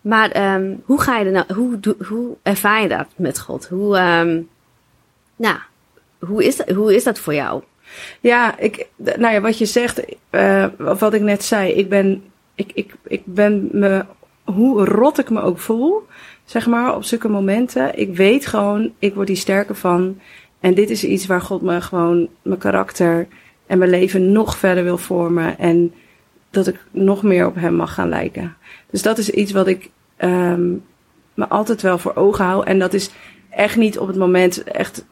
[0.00, 1.44] Maar ehm, hoe ga je er nou...
[1.54, 1.78] Hoe,
[2.08, 3.66] hoe ervaar je dat met God?
[3.68, 3.96] Hoe...
[3.96, 4.40] ehm,
[5.36, 5.56] nou,
[6.18, 7.62] hoe is, dat, hoe is dat voor jou?
[8.20, 12.22] Ja, ik, nou ja, wat je zegt, eh, of wat ik net zei, ik ben,
[12.54, 14.04] ik, ik, ik ben me,
[14.44, 16.06] hoe rot ik me ook voel,
[16.44, 20.18] zeg maar, op zulke momenten, ik weet gewoon, ik word hier sterker van.
[20.60, 23.26] En dit is iets waar God me gewoon mijn karakter
[23.66, 25.58] en mijn leven nog verder wil vormen.
[25.58, 25.92] En
[26.50, 28.56] dat ik nog meer op hem mag gaan lijken.
[28.90, 30.70] Dus dat is iets wat ik ehm,
[31.34, 32.66] me altijd wel voor ogen hou.
[32.66, 33.10] En dat is
[33.50, 35.04] echt niet op het moment, echt,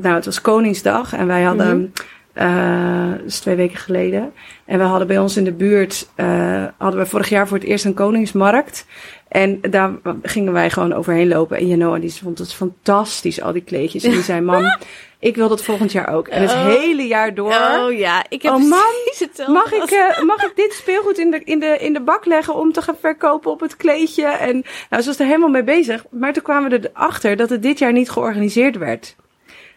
[0.00, 1.78] nou, het was Koningsdag en wij hadden.
[1.78, 1.88] Mhm.
[2.34, 4.32] Uh, dat is twee weken geleden.
[4.64, 7.66] En we hadden bij ons in de buurt, uh, hadden we vorig jaar voor het
[7.66, 8.86] eerst een koningsmarkt.
[9.28, 11.56] En daar gingen wij gewoon overheen lopen.
[11.56, 14.04] En Janoa die vond het fantastisch, al die kleedjes.
[14.04, 14.64] En die zei, mam,
[15.18, 16.28] ik wil dat volgend jaar ook.
[16.28, 16.66] En het oh.
[16.66, 17.54] hele jaar door.
[17.54, 21.40] Oh ja, ik heb oh, mam, mag ik, uh, mag ik dit speelgoed in de,
[21.44, 24.26] in, de, in de bak leggen om te gaan verkopen op het kleedje?
[24.26, 26.04] En nou, ze was er helemaal mee bezig.
[26.10, 29.16] Maar toen kwamen we erachter dat het dit jaar niet georganiseerd werd.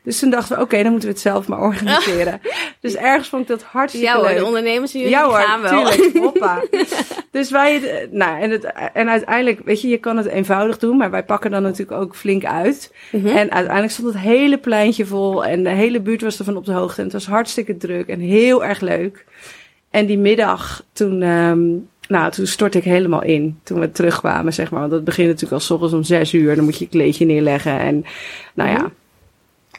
[0.08, 2.42] Dus toen dachten we, oké, dan moeten we het zelf maar organiseren.
[2.82, 4.30] dus ergens vond ik dat hartstikke ja, leuk.
[4.30, 5.70] Ja de ondernemers jullie ja, hoor, gaan wel.
[5.70, 6.64] Tuurlijk, hoppa.
[7.32, 11.12] dus wij, nou, en, het, en uiteindelijk, weet je, je kan het eenvoudig doen, maar
[11.12, 12.94] wij pakken dan natuurlijk ook flink uit.
[13.12, 13.28] Mhm.
[13.28, 16.74] En uiteindelijk stond het hele pleintje vol en de hele buurt was ervan op de
[16.74, 16.98] hoogte.
[16.98, 19.26] En het was hartstikke druk en heel erg leuk.
[19.90, 21.22] En die middag, toen...
[21.22, 23.60] Um, nou, toen stortte ik helemaal in.
[23.64, 24.80] Toen we terugkwamen, zeg maar.
[24.80, 26.56] Want dat begint natuurlijk al s ochtends om zes uur.
[26.56, 27.80] Dan moet je je kleedje neerleggen.
[27.80, 28.06] En
[28.54, 28.88] nou ja, mhm.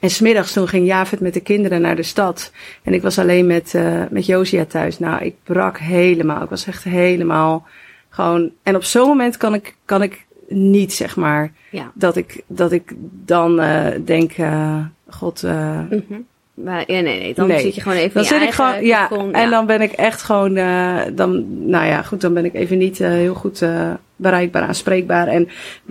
[0.00, 2.52] En smiddags toen ging Javed met de kinderen naar de stad.
[2.82, 4.98] En ik was alleen met, uh, met Josia thuis.
[4.98, 6.42] Nou, ik brak helemaal.
[6.42, 7.66] Ik was echt helemaal
[8.08, 8.50] gewoon.
[8.62, 11.52] En op zo'n moment kan ik, kan ik niet, zeg maar.
[11.70, 11.90] Ja.
[11.94, 12.92] Dat, ik, dat ik
[13.24, 15.42] dan uh, denk, uh, god.
[15.42, 16.26] Mm
[16.64, 17.34] maar, ja, nee, nee.
[17.34, 20.22] Dan zit je gewoon even dan zit ik gewoon, ja, En dan ben ik echt
[20.22, 23.90] gewoon, uh, dan, nou ja, goed, dan ben ik even niet uh, heel goed uh,
[24.16, 25.28] bereikbaar, aanspreekbaar.
[25.28, 25.48] En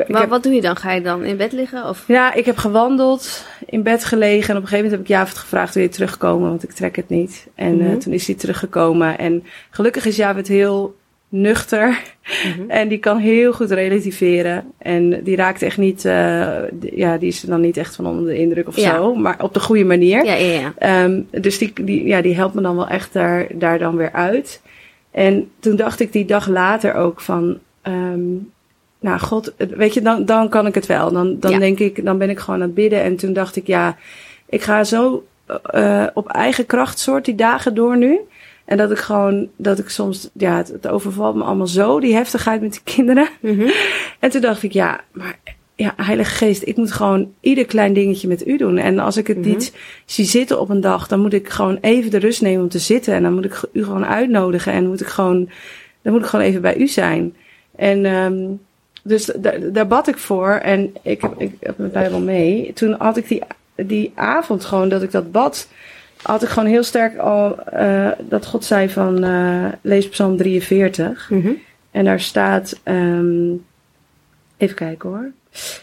[0.08, 0.76] maar heb, wat doe je dan?
[0.76, 1.88] Ga je dan in bed liggen?
[1.88, 2.04] Of?
[2.08, 4.50] Ja, ik heb gewandeld, in bed gelegen.
[4.50, 6.50] En op een gegeven moment heb ik Javert gevraagd, wil je terugkomen?
[6.50, 7.48] Want ik trek het niet.
[7.56, 8.00] En mm -hmm.
[8.00, 9.18] toen is hij teruggekomen.
[9.18, 10.96] En gelukkig is Javert heel
[11.30, 12.02] nuchter.
[12.46, 12.70] Mhm.
[12.70, 14.74] En die kan heel goed relativeren.
[14.78, 18.38] En die raakt echt niet, uh, ja, die is dan niet echt van onder de
[18.38, 19.16] indruk of zo.
[19.16, 20.26] Maar op de goede manier.
[20.26, 21.04] Ja, ja, ja.
[21.04, 24.12] Um, dus die, die, ja, die helpt me dan wel echt daar, daar dan weer
[24.12, 24.62] uit.
[25.12, 28.52] En toen dacht ik die dag later ook van, um,
[29.00, 31.12] nou god, weet je, dan, dan kan ik het wel.
[31.12, 33.04] Dan, dan denk ik, dan ben ik gewoon aan het bidden.
[33.04, 33.98] En toen dacht ik, ja,
[34.50, 35.26] ik ga zo
[35.76, 38.20] uh, op eigen kracht soort die dagen door nu.
[38.68, 42.62] En dat ik gewoon, dat ik soms, ja, het, overvalt me allemaal zo, die heftigheid
[42.62, 43.28] met de kinderen.
[43.40, 43.72] Mm
[44.20, 45.40] En toen dacht ik, ja, maar
[45.76, 48.78] ja, Heilige Geest, ik moet gewoon ieder klein dingetje met u doen.
[48.78, 49.48] En als ik het mhm.
[49.48, 49.74] niet
[50.06, 52.80] zie zitten op een dag, dan moet ik gewoon even de rust nemen om te
[52.80, 53.14] zitten.
[53.14, 55.50] En dan moet ik u gewoon uitnodigen en moet ik gewoon,
[56.02, 57.36] dan moet ik gewoon even bij u zijn.
[57.76, 58.60] En um,
[59.04, 62.74] dus daar, daar bad ik voor en ik heb, ik heb mijn Bijbel mee.
[62.74, 63.42] Toen had ik die,
[63.76, 65.68] die avond gewoon dat ik dat bad
[66.22, 71.30] had ik gewoon heel sterk al uh, dat God zei van uh, lees Psalm 43.
[71.30, 71.58] Mm -hmm.
[71.92, 73.66] En daar staat, um,
[74.58, 75.32] even kijken hoor.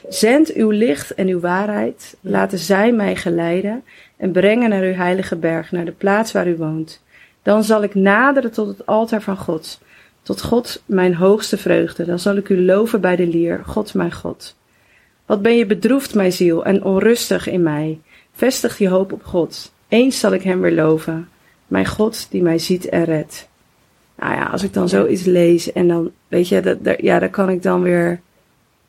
[0.09, 3.82] Zend uw licht en uw waarheid, laten zij mij geleiden
[4.16, 7.03] en brengen naar uw heilige berg, naar de plaats waar u woont.
[7.43, 9.80] Dan zal ik naderen tot het altaar van God,
[10.22, 12.05] tot God mijn hoogste vreugde.
[12.05, 14.57] Dan zal ik u loven bij de lier, God mijn God.
[15.26, 18.01] Wat ben je bedroefd, mijn ziel, en onrustig in mij.
[18.32, 19.72] Vestig je hoop op God.
[19.95, 21.28] Eens zal ik hem weer loven,
[21.66, 23.49] mijn God die mij ziet en redt.
[24.16, 27.30] Nou ja, als ik dan zoiets lees en dan, weet je, dat, daar, ja, daar
[27.30, 28.20] kan ik dan weer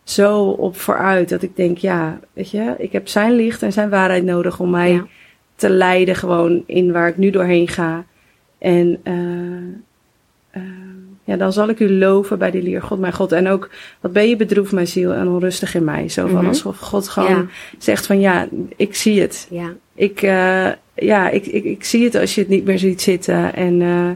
[0.03, 3.89] zo op vooruit dat ik denk, ja, weet je, ik heb zijn licht en zijn
[3.89, 5.03] waarheid nodig om mij
[5.55, 8.05] te leiden gewoon in waar ik nu doorheen ga.
[8.57, 10.69] En uh, uh,
[11.23, 13.31] ja, dan zal ik u loven bij die leer, God mijn God.
[13.31, 16.09] En ook, wat ben je bedroefd, mijn ziel, en onrustig in mij.
[16.09, 16.47] Zo van, mm -hmm.
[16.47, 19.47] alsof God gewoon zegt van, ja, ik zie het.
[19.49, 19.73] Ja.
[19.95, 23.53] Ik, uh, ja, ik, ik, ik zie het als je het niet meer ziet zitten.
[23.53, 24.09] En, uh,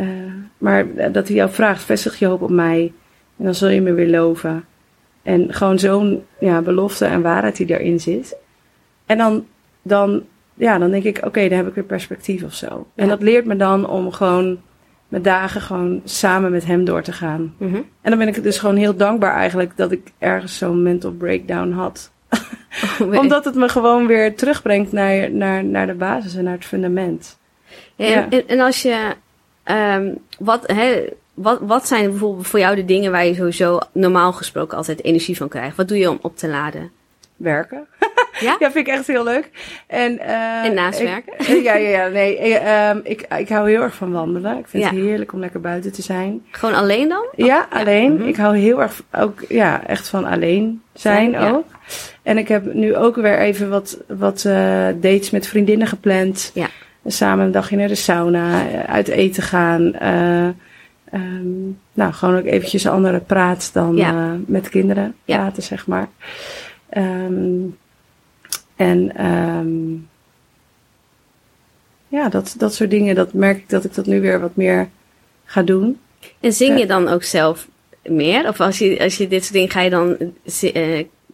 [0.00, 2.92] uh, maar dat hij jou vraagt, vestig je hoop op mij.
[3.36, 4.64] En dan zul je me weer loven.
[5.22, 8.36] En gewoon zo'n ja, belofte en waarheid die daarin zit.
[9.06, 9.46] En dan,
[9.82, 10.22] dan,
[10.54, 12.66] ja, dan denk ik, oké, okay, dan heb ik weer perspectief of zo.
[12.66, 13.02] Ja.
[13.02, 14.58] En dat leert me dan om gewoon
[15.08, 17.54] mijn dagen gewoon samen met hem door te gaan.
[17.58, 17.84] Mm -hmm.
[18.00, 21.70] En dan ben ik dus gewoon heel dankbaar eigenlijk dat ik ergens zo'n mental breakdown
[21.70, 22.12] had.
[23.00, 26.64] Oh, Omdat het me gewoon weer terugbrengt naar, naar, naar de basis en naar het
[26.64, 27.38] fundament.
[27.96, 28.28] Ja, ja.
[28.30, 29.14] En, en, als je,
[29.64, 31.04] um, wat, hè,
[31.34, 35.36] wat, wat zijn bijvoorbeeld voor jou de dingen waar je sowieso normaal gesproken altijd energie
[35.36, 35.76] van krijgt?
[35.76, 36.90] Wat doe je om op te laden?
[37.36, 37.86] Werken.
[38.40, 38.56] Ja?
[38.58, 39.50] ja, vind ik echt heel leuk.
[39.86, 41.32] En, uh, en naast werken?
[41.62, 42.54] ja, ja, ja, nee.
[42.88, 44.58] Um, ik, ik hou heel erg van wandelen.
[44.58, 44.90] Ik vind ja.
[44.90, 46.42] het heerlijk om lekker buiten te zijn.
[46.50, 47.26] Gewoon alleen dan?
[47.36, 48.12] Ja, alleen.
[48.12, 48.28] Mm -hmm.
[48.28, 51.66] Ik hou heel erg ook, ja, echt van alleen zijn, ook.
[52.22, 54.54] En ik heb nu ook weer even wat, wat uh,
[55.00, 56.50] dates met vriendinnen gepland.
[56.54, 56.66] Ja.
[57.06, 59.92] Samen een dagje naar de sauna, uit eten gaan.
[60.02, 60.48] Uh,
[61.20, 64.00] um, nou, gewoon ook eventjes andere praat dan
[64.46, 66.08] met kinderen praten, zeg maar.
[66.96, 67.76] Um,
[68.78, 70.08] en um,
[72.08, 74.88] ja, dat, dat soort dingen, dat merk ik dat ik dat nu weer wat meer
[75.44, 75.98] ga doen.
[76.40, 77.68] En zing je dan ook zelf
[78.04, 78.48] meer?
[78.48, 80.16] Of als je, als je dit soort dingen ga je dan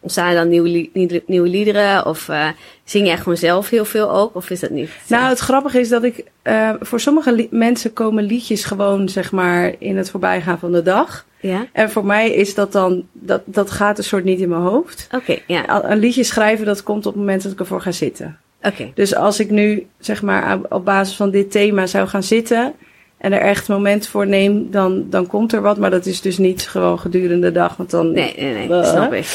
[0.04, 2.06] ontstaan er dan nieuwe, nieuwe liederen?
[2.06, 2.48] Of uh,
[2.84, 4.34] zing jij gewoon zelf heel veel ook?
[4.34, 4.90] Of is dat niet?
[5.08, 6.24] Nou, het grappige is dat ik...
[6.42, 11.26] Uh, voor sommige mensen komen liedjes gewoon, zeg maar, in het voorbijgaan van de dag.
[11.40, 11.66] Ja.
[11.72, 13.06] En voor mij is dat dan...
[13.12, 15.08] Dat, dat gaat een soort niet in mijn hoofd.
[15.12, 15.84] Oké, ja.
[15.84, 18.38] Een liedje schrijven, dat komt op het moment dat ik ervoor ga zitten.
[18.62, 18.90] Oké.
[18.94, 22.74] Dus als ik nu, zeg maar, op basis van dit thema zou gaan zitten
[23.18, 25.78] en er echt moment voor neem, dan, dan komt er wat.
[25.78, 27.76] Maar dat is dus niet gewoon gedurende de dag.
[27.76, 29.26] Want dan, nee, nee, nee, uh, snap ik.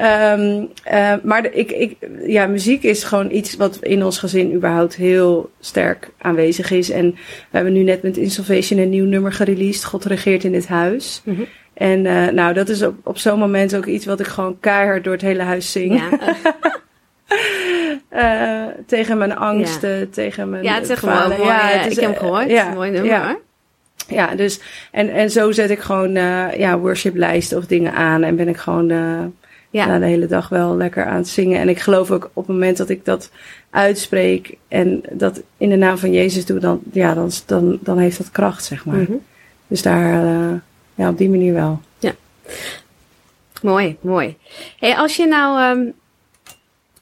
[0.00, 4.94] Um, uh, maar ik, ik, ja, muziek is gewoon iets wat in ons gezin überhaupt
[4.94, 6.90] heel sterk aanwezig is.
[6.90, 9.84] En we hebben nu net met Insolvation een nieuw nummer gereleased.
[9.84, 11.22] God regeert in dit huis.
[11.24, 11.46] Mm -hmm.
[11.74, 15.04] En uh, nou, dat is op, op zo'n moment ook iets wat ik gewoon keihard
[15.04, 15.94] door het hele huis zing.
[15.94, 16.08] Ja.
[18.12, 20.06] Uh, tegen mijn angsten, ja.
[20.10, 20.62] tegen mijn.
[20.62, 21.28] Ja, het is echt mooi.
[21.28, 22.50] mooi ja, het is, ik heb hem gehoord.
[22.50, 23.10] Ja, mooi nummer.
[23.10, 23.36] Ja.
[24.08, 26.12] ja, dus en, en zo zet ik gewoon
[26.56, 28.90] ja, worshiplijsten of dingen aan en ben ik gewoon
[29.76, 29.98] ja.
[29.98, 31.60] de hele dag wel lekker aan het zingen.
[31.60, 33.30] En ik geloof ook op het moment dat ik dat
[33.70, 38.18] uitspreek en dat in de naam van Jezus doe, dan, ja, dan, dan, dan heeft
[38.18, 38.96] dat kracht, zeg maar.
[38.96, 39.22] Mm -hmm.
[39.66, 40.24] Dus daar,
[40.94, 41.80] ja, op die manier wel.
[41.98, 42.12] Ja.
[43.62, 44.36] Mooi, mooi.
[44.78, 45.78] Hey, als je nou.
[45.78, 45.94] Um,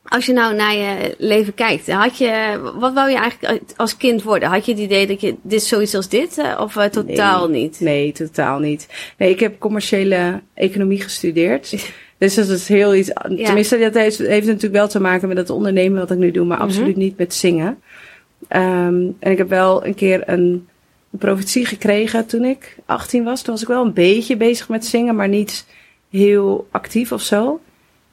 [0.05, 4.23] als je nou naar je leven kijkt, had je, wat wou je eigenlijk als kind
[4.23, 4.49] worden?
[4.49, 7.81] Had je het idee dat je dit zoiets als dit, of uh, totaal nee, niet?
[7.81, 8.89] Nee, totaal niet.
[9.19, 11.75] Nee, ik heb commerciële economie gestudeerd.
[12.25, 13.45] dus dat is heel iets, ja.
[13.45, 16.45] tenminste dat heeft, heeft natuurlijk wel te maken met het ondernemen wat ik nu doe,
[16.45, 16.71] maar mm -hmm.
[16.73, 17.79] absoluut niet met zingen.
[18.49, 20.69] Um, en ik heb wel een keer een,
[21.11, 23.43] een profetie gekregen toen ik 18 was.
[23.43, 25.67] Toen was ik wel een beetje bezig met zingen, maar niet
[26.11, 27.61] heel actief of zo.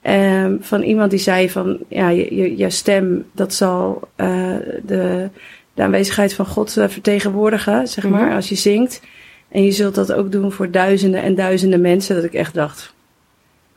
[0.03, 5.29] Um, van iemand die zei van, ja, je, je, je stem, dat zal uh, de,
[5.73, 8.35] de aanwezigheid van God uh, vertegenwoordigen, zeg maar, mm -hmm.
[8.35, 9.01] als je zingt.
[9.49, 12.15] En je zult dat ook doen voor duizenden en duizenden mensen.
[12.15, 12.93] Dat ik echt dacht,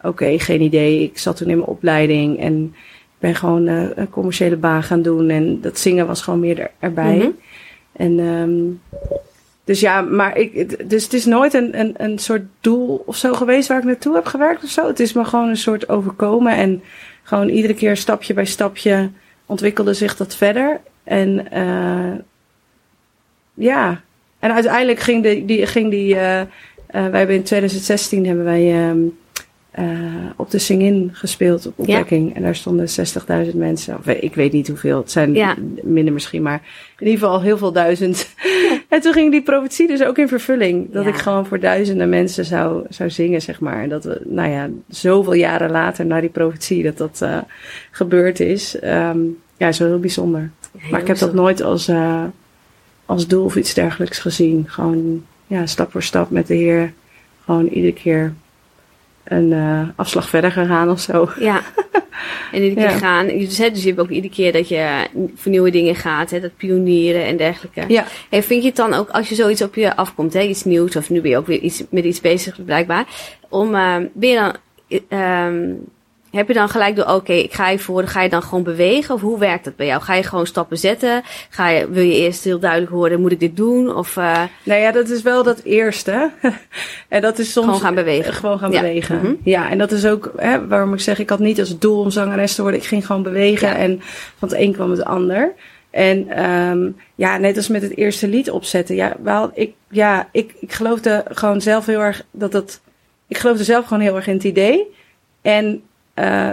[0.05, 1.03] oké, okay, geen idee.
[1.03, 2.75] Ik zat toen in mijn opleiding en
[3.19, 5.31] ben gewoon uh, een commerciële baan gaan doen.
[5.31, 7.15] En dat zingen was gewoon meer er, erbij.
[7.15, 7.37] Mm -hmm.
[7.93, 8.81] En um,
[9.65, 13.33] dus ja, maar ik, dus het is nooit een, een, een soort doel of zo
[13.33, 14.87] geweest waar ik naartoe heb gewerkt of zo.
[14.87, 16.83] Het is me gewoon een soort overkomen en
[17.23, 19.11] gewoon iedere keer stapje bij stapje
[19.47, 20.81] ontwikkelde zich dat verder.
[21.05, 22.19] En uh,
[23.55, 24.01] ja,
[24.39, 26.47] en uiteindelijk ging, de, die, ging die, uh, uh,
[26.89, 29.11] wij hebben in 2016 hebben wij um, uh,
[30.37, 32.29] op de Sing-In gespeeld op opwekking.
[32.29, 32.35] Ja.
[32.35, 32.87] En daar stonden
[33.51, 33.99] 60.000 mensen.
[33.99, 35.55] Of, ik weet niet hoeveel, het zijn ja.
[35.83, 36.62] minder misschien, maar
[36.99, 38.27] in ieder geval heel veel duizend.
[38.89, 40.93] En toen ging die profetie dus ook in vervulling.
[40.93, 43.83] Dat ik gewoon voor duizenden mensen zou, zou zingen, zeg maar.
[43.83, 47.39] En dat we, nou ja, zoveel jaren later na die profetie dat dat uh,
[47.91, 48.77] gebeurd is.
[48.85, 50.51] Um, ja, is wel heel bijzonder.
[50.77, 52.25] Heel maar ik heb dat nooit als, uh,
[53.07, 54.64] als doel of iets dergelijks gezien.
[54.68, 56.93] Gewoon, ja, stap voor stap met de Heer.
[57.45, 58.35] Gewoon iedere keer
[59.25, 61.29] een uh, afslag verder gegaan of zo.
[61.39, 61.61] Ja,
[62.53, 62.99] en iedere keer ja.
[62.99, 63.27] gaan.
[63.27, 66.41] Dus, hè, dus je hebt ook iedere keer dat je voor nieuwe dingen gaat, hè,
[66.41, 67.85] dat pionieren en dergelijke.
[67.89, 68.05] Ja.
[68.29, 70.97] En vind je het dan ook, als je zoiets op je afkomt, hè, iets nieuws,
[70.97, 73.07] of nu ben je ook weer iets, met iets bezig blijkbaar,
[73.49, 74.57] om, uh, ben je dan,
[75.18, 75.85] um,
[76.35, 78.64] heb je dan gelijk door, oké, okay, ik ga je voor, ga je dan gewoon
[78.64, 79.14] bewegen?
[79.14, 80.03] Of hoe werkt dat bij jou?
[80.03, 81.22] Ga je gewoon stappen zetten?
[81.49, 83.97] Ga je, wil je eerst heel duidelijk horen, moet ik dit doen?
[83.97, 84.43] Of, uh...
[84.62, 86.30] Nou ja, dat is wel dat eerste.
[87.09, 87.66] en dat is soms...
[87.66, 88.32] Gewoon gaan bewegen.
[88.32, 88.80] Gewoon gaan ja.
[88.80, 89.16] bewegen.
[89.16, 89.39] Mm -hmm.
[89.45, 92.11] Ja, en dat is ook hè, waarom ik zeg, ik had niet als doel om
[92.11, 92.80] zangeres te worden.
[92.80, 93.76] Ik ging gewoon bewegen ja.
[93.76, 94.01] en
[94.39, 95.53] van het een kwam het ander.
[95.91, 98.95] En um, ja, net als met het eerste lied opzetten.
[98.95, 102.80] Ja, wel, ik, ja, ik, ik geloofde gewoon zelf heel erg dat dat...
[103.28, 104.87] Ik geloofde zelf gewoon heel erg in het idee.
[105.43, 105.82] En
[106.15, 106.51] uh,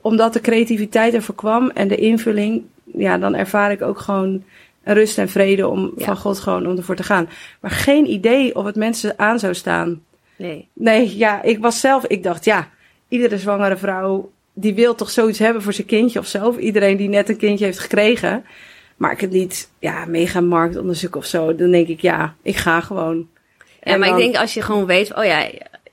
[0.00, 4.44] omdat de creativiteit ervoor kwam en de invulling, ja, dan ervaar ik ook gewoon
[4.82, 6.04] rust en vrede om ja.
[6.04, 7.28] van God gewoon om ervoor te gaan.
[7.60, 10.02] Maar geen idee of het mensen aan zou staan.
[10.36, 10.68] Nee.
[10.72, 12.68] Nee, ja, ik was zelf, ik dacht, ja,
[13.08, 16.46] iedere zwangere vrouw die wil toch zoiets hebben voor zijn kindje of zo.
[16.46, 18.44] Of iedereen die net een kindje heeft gekregen.
[18.96, 21.54] Maar ik het niet, ja, mega marktonderzoek of zo.
[21.54, 23.28] Dan denk ik, ja, ik ga gewoon.
[23.58, 25.48] Ja, en maar dan, ik denk als je gewoon weet, oh ja,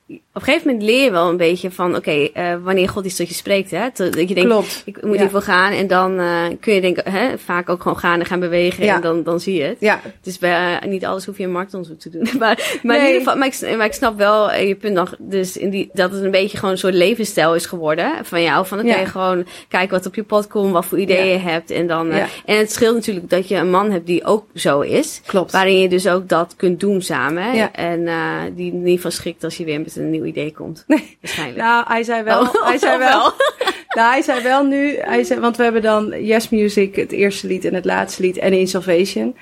[0.08, 3.06] op een gegeven moment leer je wel een beetje van, oké, okay, uh, wanneer God
[3.06, 3.88] iets tot je spreekt, hè?
[3.94, 4.82] Dat je denkt, Klopt.
[4.86, 5.22] ik moet ja.
[5.22, 5.72] hiervoor gaan.
[5.72, 8.96] En dan uh, kun je denken, hè, vaak ook gewoon gaan en gaan bewegen ja.
[8.96, 9.78] en dan, dan zie je het.
[9.80, 10.02] Ja.
[10.22, 12.22] Dus bij, uh, niet alles hoef je een marktonderzoek te doen.
[12.40, 13.00] maar, maar, nee.
[13.00, 15.90] in ieder geval, maar, ik, maar ik snap wel je punt nog, dus in die,
[15.94, 18.66] dat het een beetje gewoon een soort levensstijl is geworden van jou.
[18.66, 21.72] Van oké, okay, gewoon kijken wat op je pad komt, wat voor ideeën je hebt.
[21.72, 25.22] En dan, en het scheelt natuurlijk dat je een man hebt die ook zo is.
[25.26, 25.52] Klopt.
[25.52, 27.74] Waarin je dus ook dat kunt doen samen.
[27.74, 28.08] En
[28.56, 30.84] die niet van schikt als je weer een nieuw idee komt.
[30.88, 31.18] Nee.
[31.22, 31.60] Waarschijnlijk.
[31.60, 32.42] Nou, hij zei wel.
[32.42, 33.10] Oh, hij zei wel.
[33.10, 33.34] wel.
[33.98, 34.98] nou, hij zei wel nu.
[34.98, 38.38] Hij zei, want we hebben dan Yes Music, het eerste lied en het laatste lied
[38.38, 39.36] en In Salvation.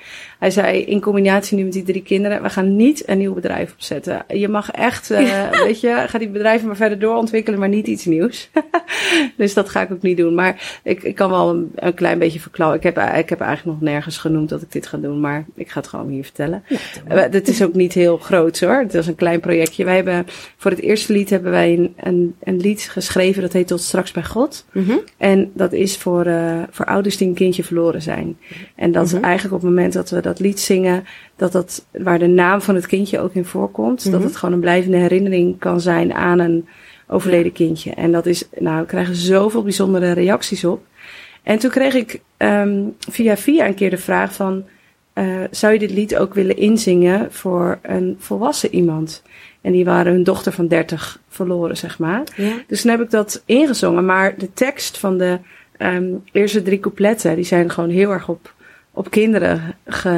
[0.46, 3.34] Hij hij zei in combinatie nu met die drie kinderen, we gaan niet een nieuw
[3.34, 4.24] bedrijf opzetten.
[4.28, 8.04] Je mag echt, uh, weet je, ga die bedrijven maar verder doorontwikkelen, maar niet iets
[8.04, 8.50] nieuws.
[9.36, 10.34] dus dat ga ik ook niet doen.
[10.34, 12.78] Maar ik, ik kan wel een, een klein beetje verklauwen.
[12.78, 15.70] Ik heb, ik heb eigenlijk nog nergens genoemd dat ik dit ga doen, maar ik
[15.70, 16.64] ga het gewoon hier vertellen.
[17.08, 18.78] Ja, het is ook niet heel groot hoor.
[18.78, 19.84] Het is een klein projectje.
[19.84, 20.26] Wij hebben,
[20.56, 24.12] voor het eerste lied hebben wij een, een, een lied geschreven dat heet Tot straks
[24.12, 24.64] bij God.
[24.72, 28.38] Mm En dat is voor, uh, voor ouders die een kindje verloren zijn.
[28.74, 29.24] En dat is mhm.
[29.24, 31.04] eigenlijk op het moment dat we dat lied zingen,
[31.36, 34.22] dat dat, waar de naam van het kindje ook in voorkomt, dat mhm.
[34.22, 36.68] het gewoon een blijvende herinnering kan zijn aan een
[37.06, 37.90] overleden kindje.
[37.90, 40.84] En dat is, nou, we krijgen zoveel bijzondere reacties op.
[41.42, 44.64] En toen kreeg ik um, via via een keer de vraag van,
[45.14, 49.22] uh, zou je dit lied ook willen inzingen voor een volwassen iemand?
[49.60, 52.22] En die waren hun dochter van 30 verloren, zeg maar.
[52.36, 52.52] Ja.
[52.66, 54.04] Dus toen heb ik dat ingezongen.
[54.04, 55.38] Maar de tekst van de
[55.78, 58.54] um, eerste drie coupletten, die zijn gewoon heel erg op
[58.96, 60.08] op kinderen ge,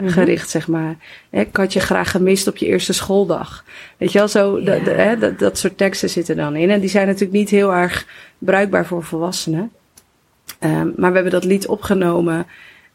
[0.00, 0.08] mhm.
[0.08, 0.96] gericht, zeg maar.
[1.30, 3.64] Ik had je graag gemist op je eerste schooldag.
[3.96, 4.78] Weet je wel, zo, ja.
[4.78, 6.70] hè, dat, dat soort teksten zitten dan in.
[6.70, 8.06] En die zijn natuurlijk niet heel erg
[8.38, 9.72] bruikbaar voor volwassenen.
[10.60, 12.46] Um, maar we hebben dat lied opgenomen.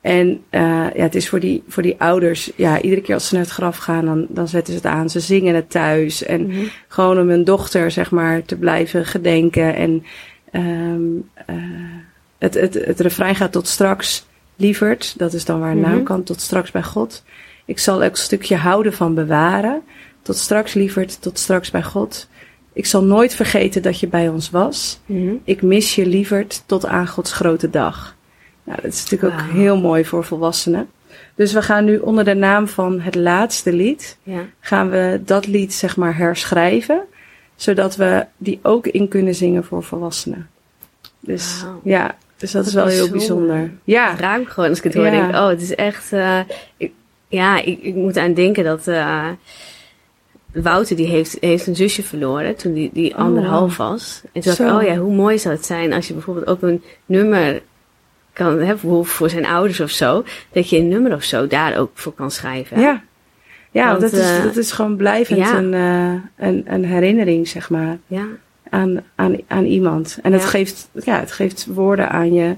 [0.02, 3.34] En uh, ja, het is voor die, voor die ouders, ja, iedere keer als ze
[3.34, 5.10] naar het graf gaan, dan, dan zetten ze het aan.
[5.10, 6.24] Ze zingen het thuis.
[6.24, 6.70] En mm -hmm.
[6.88, 9.76] gewoon om hun dochter, zeg maar, te blijven gedenken.
[9.76, 10.04] En
[10.52, 11.56] um, uh,
[12.38, 14.30] het, het, het refrein gaat tot straks
[14.62, 15.14] lieverd.
[15.18, 16.04] Dat is dan waar een naam mhm.
[16.04, 16.24] kan.
[16.24, 17.24] Tot straks bij God.
[17.66, 19.82] Ik zal elk stukje houden van bewaren.
[20.22, 22.28] Tot straks lieverd, tot straks bij God.
[22.74, 25.00] Ik zal nooit vergeten dat je bij ons was.
[25.06, 25.34] Mhm.
[25.44, 28.16] Ik mis je lieverd tot aan Gods grote dag.
[28.64, 30.90] Nou, dat is natuurlijk ook heel mooi voor volwassenen.
[31.36, 34.46] Dus we gaan nu onder de naam van het laatste lied, ja.
[34.60, 37.04] gaan we dat lied zeg maar herschrijven,
[37.56, 40.50] zodat we die ook in kunnen zingen voor volwassenen.
[41.20, 43.72] Dus ja, dus dat, is wel heel bijzonder.
[43.84, 44.16] Ja.
[44.16, 45.06] Ruim gewoon als ik het hoor.
[45.06, 45.12] Ja.
[45.12, 46.12] Denk, oh, het is echt.
[46.12, 46.40] Uh,
[46.78, 46.92] ik,
[47.28, 48.88] ja, ik, ik moet aan denken dat.
[48.88, 49.28] Uh,
[50.54, 53.18] Wouter die heeft, heeft een zusje verloren toen die, die oh.
[53.18, 54.22] anderhalf was.
[54.24, 56.62] En toen dacht ik, oh ja, hoe mooi zou het zijn als je bijvoorbeeld ook
[56.62, 57.62] een nummer
[58.34, 60.24] kan hebben voor zijn ouders of zo.
[60.52, 62.80] Dat je een nummer of zo daar ook voor kan schrijven.
[62.80, 63.04] Ja,
[63.72, 65.58] ja Want, dat, is, uh, dat is gewoon blijvend ja.
[65.58, 65.74] een,
[66.38, 67.98] een, een herinnering, zeg maar.
[68.08, 68.28] Ja
[68.72, 70.20] aan, aan, aan iemand.
[70.22, 72.56] En het, geeft, ja, het geeft woorden aan je,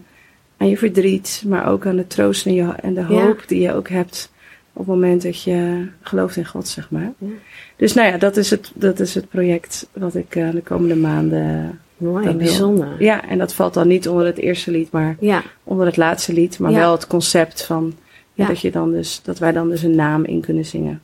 [0.57, 3.73] aan je verdriet, maar ook aan de troost en, je, en de hoop die je
[3.73, 4.31] ook hebt
[4.73, 7.13] op het moment dat je gelooft in God, zeg maar.
[7.17, 7.27] Ja.
[7.75, 10.95] Dus nou ja, dat is het, dat is het project wat ik uh, de komende
[10.95, 11.79] maanden.
[11.97, 12.95] Mooi, bijzonder.
[12.99, 15.15] Ja, en dat valt dan niet onder het eerste lied, maar
[15.63, 16.59] onder het laatste lied.
[16.59, 17.93] Maar wel het concept van
[18.35, 21.01] dat, je dan dus, dat wij dan dus een naam in kunnen zingen.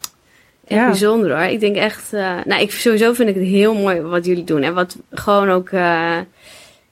[0.69, 0.87] Echt ja.
[0.87, 1.45] bijzonder hoor.
[1.45, 4.61] Ik denk echt, uh, nou, ik sowieso vind ik het heel mooi wat jullie doen.
[4.61, 6.17] En wat gewoon ook, uh,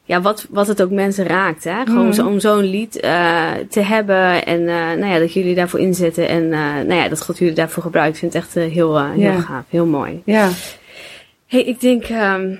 [0.03, 1.63] ja, wat, wat het ook mensen raakt.
[1.63, 1.85] Hè?
[1.85, 2.13] Gewoon mm.
[2.13, 4.45] zo, om zo'n lied uh, te hebben.
[4.45, 4.63] En
[4.99, 6.27] nou ja, dat jullie daarvoor inzetten.
[6.27, 6.49] En
[6.87, 8.13] nou ja, dat God jullie daarvoor gebruikt.
[8.13, 9.39] Ik vind het echt heel, heel ja.
[9.39, 9.63] gaaf.
[9.69, 10.21] Heel mooi.
[10.25, 10.49] Ja.
[11.47, 12.59] Hey, ik denk, um,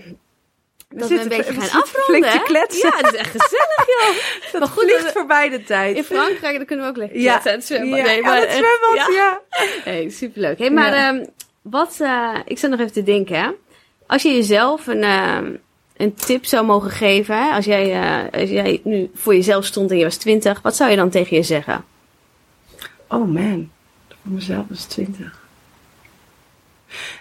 [0.90, 2.32] dat we een beetje gaan afronden.
[2.32, 2.90] te kletsen.
[2.90, 4.16] Ja, het is echt gezellig, joh.
[4.52, 5.96] dat maar goed, vliegt voorbij de tijd.
[5.96, 7.38] In Frankrijk, dan kunnen we ook lekker ja.
[7.38, 7.88] kletsen.
[7.88, 9.42] Ja, nee, maar, ja, het zwembad, ja.
[9.92, 10.58] Hey, superleuk.
[10.58, 11.10] Hey, maar ja.
[11.10, 11.28] um,
[11.62, 13.50] wat, uh, ik zat nog even te denken, hè.
[14.08, 15.38] Als je jezelf een, uh,
[15.98, 17.52] een tip zou mogen geven, hè?
[17.52, 20.90] Als, jij, uh, als jij nu voor jezelf stond en je was twintig, wat zou
[20.90, 21.86] je dan tegen je zeggen?
[23.08, 23.72] Oh man,
[24.08, 25.46] voor mezelf was twintig.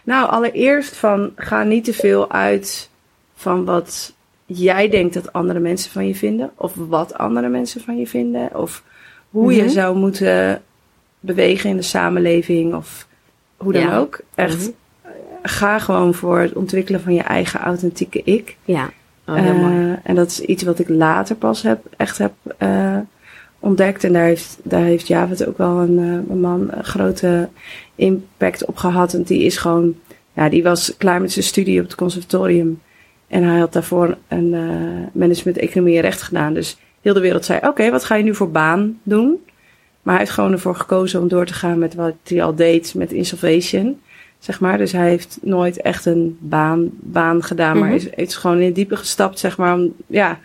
[0.04, 2.90] Nou, allereerst van, ga niet te veel uit
[3.36, 4.14] van wat
[4.46, 8.60] jij denkt dat andere mensen van je vinden, of wat andere mensen van je vinden,
[8.60, 8.82] of
[9.30, 9.70] hoe je mhm.
[9.70, 10.62] zou moeten
[11.20, 13.06] bewegen in de samenleving, of
[13.56, 14.20] hoe dan ook.
[14.34, 15.10] Echt, mhm.
[15.42, 18.56] ga gewoon voor het ontwikkelen van je eigen authentieke ik.
[18.64, 18.90] Ja.
[19.26, 22.98] Oh, uh, en dat is iets wat ik later pas heb, echt heb uh,
[23.58, 24.04] ontdekt.
[24.04, 27.48] En daar heeft, daar heeft Javed ook wel een, uh, een man een grote
[27.94, 29.14] impact op gehad.
[29.14, 29.94] En die is gewoon,
[30.32, 32.80] ja, die was klaar met zijn studie op het conservatorium.
[33.28, 36.54] En hij had daarvoor een uh, management economie en recht gedaan.
[36.54, 39.44] Dus heel de wereld zei, oké, wat ga je nu voor baan doen?
[40.02, 42.94] Maar hij heeft gewoon ervoor gekozen om door te gaan met wat hij al deed
[42.94, 44.00] met insolvation.
[44.38, 44.78] Zeg maar.
[44.78, 48.08] Dus hij heeft nooit echt een baan, baan gedaan, maar mm -hmm.
[48.16, 49.74] is, is gewoon in het diepe gestapt, zeg maar.
[49.74, 50.38] Om, ja,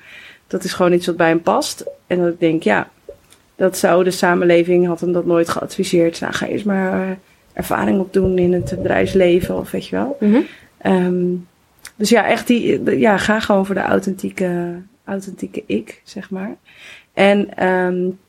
[0.48, 1.86] dat is gewoon iets wat bij hem past.
[2.08, 2.90] En dat ik denk, ja,
[3.56, 6.20] dat zou de samenleving, had hem dat nooit geadviseerd.
[6.20, 7.16] Nou, ga eerst maar uh,
[7.54, 10.18] ervaring opdoen in het bedrijfsleven of weet je wel.
[10.20, 10.46] Mm -hmm.
[10.94, 11.48] um,
[12.02, 16.56] dus ja, echt die, ja, ga gewoon voor de authentieke, authentieke ik, zeg maar.
[17.14, 18.20] En um,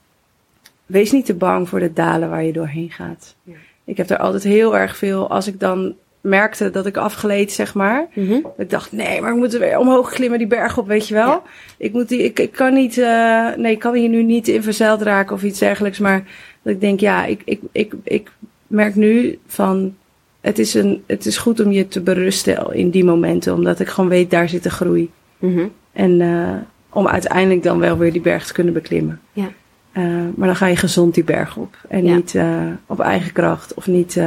[0.86, 3.34] wees niet te bang voor de dalen waar je doorheen gaat.
[3.42, 3.54] Ja.
[3.84, 7.74] Ik heb er altijd heel erg veel, als ik dan merkte dat ik afgleed, zeg
[7.74, 8.06] maar.
[8.14, 8.38] Mhm.
[8.56, 11.28] Ik dacht, nee, maar ik moet weer omhoog klimmen, die berg op, weet je wel.
[11.28, 11.42] Ja.
[11.76, 14.62] Ik, moet die, ik, ik kan niet, eh, nee, ik kan hier nu niet in
[14.62, 15.98] verzeild raken of iets dergelijks.
[15.98, 16.24] Maar
[16.62, 18.30] dat ik denk, ja, ik, ik, ik, ik
[18.66, 19.96] merk nu van,
[20.42, 23.54] het is, een, het is goed om je te berusten in die momenten.
[23.54, 25.10] Omdat ik gewoon weet, daar zit de groei.
[25.38, 25.66] Mhm.
[25.92, 26.54] En eh,
[26.90, 29.20] om uiteindelijk dan wel weer die berg te kunnen beklimmen.
[29.32, 29.48] Ja.
[29.92, 31.76] Eh, maar dan ga je gezond die berg op.
[31.88, 32.14] En Ja.
[32.14, 34.20] niet eh, op eigen kracht of niet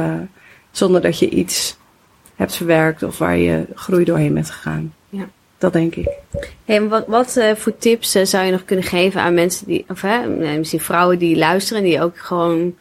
[0.70, 1.76] zonder dat je iets
[2.34, 4.94] hebt verwerkt of waar je groei doorheen bent gegaan.
[5.08, 5.28] Ja.
[5.58, 6.08] Dat denk ik.
[6.64, 10.28] Hey, wat, wat voor tips zou je nog kunnen geven aan mensen die, of hè,
[10.58, 12.74] misschien vrouwen die luisteren, die ook gewoon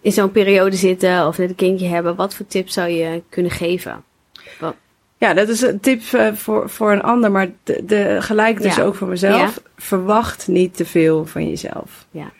[0.00, 2.16] in zo'n periode zitten of net een kindje hebben?
[2.16, 4.04] Wat voor tips zou je kunnen geven?
[5.20, 8.76] Ja, dat is een tip eh, voor, voor een ander, maar de, de, gelijk dus
[8.76, 8.82] Ja.
[8.82, 9.60] ook voor mezelf.
[9.76, 12.06] Verwacht niet te veel van jezelf.
[12.10, 12.30] Ja.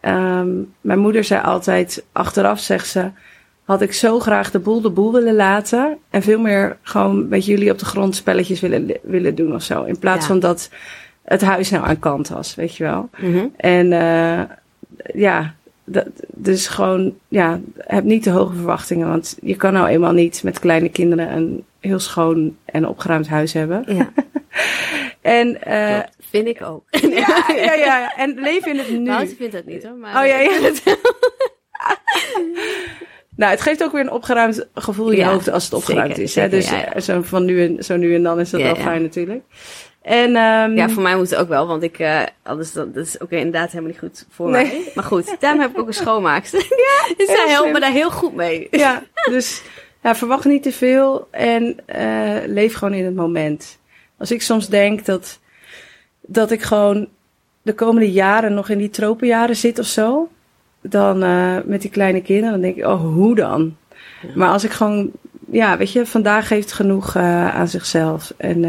[0.00, 0.48] Ehm,
[0.80, 3.10] mijn moeder zei altijd, achteraf zegt ze,
[3.64, 5.98] had ik zo graag de boel de boel willen laten.
[6.10, 9.82] En veel meer gewoon met jullie op de grond spelletjes willen, willen doen of zo.
[9.82, 10.70] In plaats van dat
[11.24, 13.08] het huis nou aan kant was, weet je wel.
[13.18, 13.46] Mhm.
[13.56, 14.40] En eh,
[15.14, 15.54] ja,
[15.84, 19.08] dat, dus gewoon, ja, heb niet te hoge verwachtingen.
[19.08, 23.52] Want je kan nou eenmaal niet met kleine kinderen een heel schoon en opgeruimd huis
[23.52, 23.84] hebben.
[23.86, 24.12] Ja,
[25.20, 26.16] En, eh, klopt.
[26.30, 26.84] vind ik ook.
[27.26, 29.04] ja, ja, ja, en leven in het nu.
[29.06, 29.96] Wouter vindt dat niet hoor.
[29.96, 30.50] Maar Oh ja, ja.
[33.36, 36.08] nou, het geeft ook weer een opgeruimd gevoel in je Ja, hoofd als het opgeruimd
[36.08, 36.34] zeker, is.
[36.34, 36.42] Hè?
[36.42, 36.92] zeker, Dus ja, ja.
[36.94, 38.82] eh, Zo, van nu en, zo nu en dan is dat Ja, wel ja.
[38.82, 39.42] fijn natuurlijk.
[40.02, 43.06] En, ehm, Ja, voor mij moet het ook wel, want ik, eh anders dan, dat
[43.06, 44.64] is ook inderdaad helemaal niet goed voor Nee.
[44.64, 44.90] mij.
[44.94, 46.60] Maar goed, daarom heb ik ook een schoonmaakster.
[46.86, 48.68] Ja, dus zij helpt me daar heel goed mee.
[48.70, 49.62] ja, dus
[50.02, 53.78] ja, verwacht niet te veel en eh, leef gewoon in het moment.
[54.18, 55.38] Als ik soms denk dat,
[56.20, 57.08] dat ik gewoon
[57.62, 60.28] de komende jaren nog in die tropenjaren zit of zo,
[60.80, 63.76] dan eh, met die kleine kinderen, dan denk ik, oh, hoe dan?
[64.34, 65.10] Maar als ik gewoon,
[65.50, 68.64] ja, weet je, vandaag heeft genoeg aan zichzelf en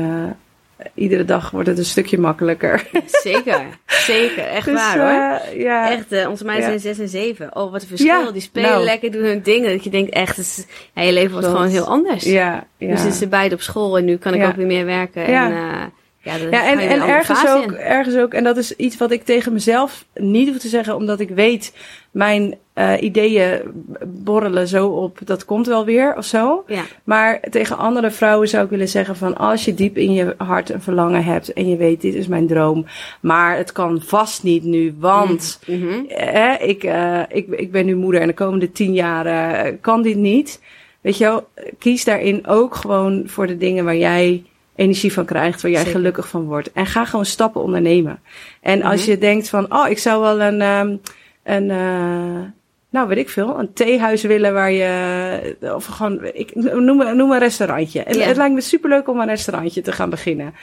[0.94, 2.88] iedere dag wordt het een stukje makkelijker.
[3.06, 4.44] Zeker, zeker.
[4.46, 5.40] Echt Dus, waar hoor.
[5.40, 7.56] eh, ja, Echt, eh, onze meiden zijn 6 en 7.
[7.56, 8.22] Oh, wat een verschil.
[8.26, 8.84] Ja, die spelen nou.
[8.84, 9.72] lekker, doen hun dingen.
[9.72, 12.24] Dat je denkt echt, het is, ja, je leven wordt gewoon heel anders.
[12.24, 12.88] ja, ja.
[12.88, 15.30] Nu zitten ze beide op school en nu kan ik ook weer meer werken.
[15.32, 15.46] Ja.
[15.46, 15.82] En, eh,
[16.24, 17.78] ja, en, en ergens ook, in.
[17.78, 21.20] ergens ook, en dat is iets wat ik tegen mezelf niet hoef te zeggen, omdat
[21.20, 21.74] ik weet,
[22.12, 23.62] mijn eh, ideeën
[24.06, 26.64] borrelen zo op, dat komt wel weer of zo.
[26.68, 30.34] Ja, Maar tegen andere vrouwen zou ik willen zeggen van, als je diep in je
[30.38, 32.86] hart een verlangen hebt en je weet, dit is mijn droom,
[33.22, 36.06] maar het kan vast niet nu, want mhm.
[36.06, 36.84] eh, ik,
[37.30, 40.62] ik, ik ben nu moeder en de komende tien jaar eh, kan dit niet.
[41.02, 41.48] Weet je wel,
[41.80, 44.44] kies daarin ook gewoon voor de dingen waar jij
[44.76, 45.96] energie van krijgt, waar jij Zeker.
[45.96, 46.72] gelukkig van wordt.
[46.72, 48.20] En ga gewoon stappen ondernemen.
[48.62, 49.10] En als Mhm.
[49.10, 50.96] je denkt van, oh, ik zou wel een, ehm,
[51.44, 52.42] een eh,
[52.90, 57.40] nou weet ik veel, een theehuis willen waar je, of gewoon, ik noem, noem een
[57.40, 58.04] restaurantje.
[58.04, 58.26] En Ja.
[58.26, 60.54] Het lijkt me superleuk om een restaurantje te gaan beginnen.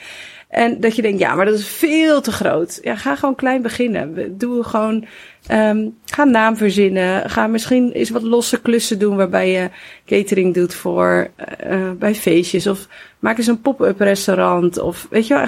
[0.51, 2.79] En dat je denkt, ja, maar dat is veel te groot.
[2.81, 4.37] Ja, ga gewoon klein beginnen.
[4.37, 5.05] Doe gewoon,
[5.47, 7.29] ehm, ga een naam verzinnen.
[7.29, 9.69] Ga misschien eens wat losse klussen doen waarbij je
[10.05, 12.67] catering doet voor, eh, eh, bij feestjes.
[12.67, 12.87] Of
[13.19, 14.79] maak eens een pop-up restaurant.
[14.79, 15.45] Of weet je wel,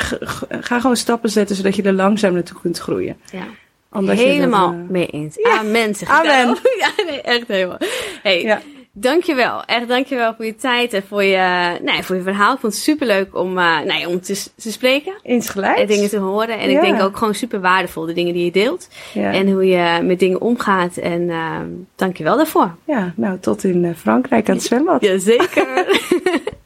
[0.62, 3.16] ga gewoon stappen zetten zodat je er langzaam naartoe kunt groeien.
[3.32, 3.46] ja.
[3.92, 5.36] Omdat je dat, helemaal eh, mee eens.
[5.36, 5.90] Ja, Amen.
[5.90, 6.58] Ik amen.
[6.80, 7.78] Ja, nee, echt helemaal.
[8.24, 8.62] Hey, Ja.
[8.94, 9.64] Dankjewel.
[9.64, 12.54] Echt dankjewel voor je tijd en voor je, nee, voor je verhaal.
[12.54, 15.14] Ik vond het superleuk om, eh nee, om te, te spreken.
[15.22, 15.82] Insgelijks.
[15.82, 16.60] En dingen te horen.
[16.60, 18.88] En ik denk ook gewoon super waardevol, de dingen die je deelt.
[19.14, 19.32] ja.
[19.32, 20.98] En hoe je met dingen omgaat.
[20.98, 21.60] En uh,
[21.96, 22.76] dankjewel daarvoor.
[22.86, 25.02] ja, nou, tot in eh, Frankrijk aan het zwembad.
[25.02, 25.86] Jazeker.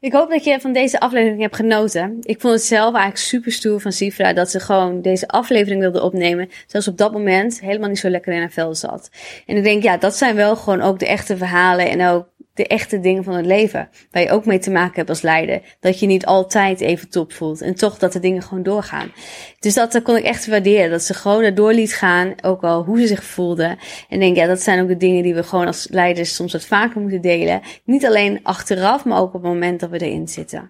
[0.00, 2.16] Ik hoop dat je van deze aflevering hebt genoten.
[2.20, 6.02] Ik vond het zelf eigenlijk super stoer van Sifra dat ze gewoon deze aflevering wilde
[6.02, 6.48] opnemen.
[6.66, 9.10] Zelfs op dat moment helemaal niet zo lekker in haar vel zat.
[9.46, 12.26] En ik denk, ja, dat zijn wel gewoon ook de echte verhalen en ook
[12.58, 13.88] de echte dingen van het leven.
[14.10, 15.60] Waar je ook mee te maken hebt als leider.
[15.80, 17.60] Dat je niet altijd even top voelt.
[17.60, 19.12] En toch dat de dingen gewoon doorgaan.
[19.58, 20.90] Dus dat kon ik echt waarderen.
[20.90, 22.34] Dat ze gewoon erdoor liet gaan.
[22.42, 23.76] Ook al hoe ze zich voelde.
[24.08, 26.64] En denk, ja, dat zijn ook de dingen die we gewoon als leiders soms wat
[26.64, 27.60] vaker moeten delen.
[27.84, 30.68] Niet alleen achteraf, maar ook op het moment dat we erin zitten.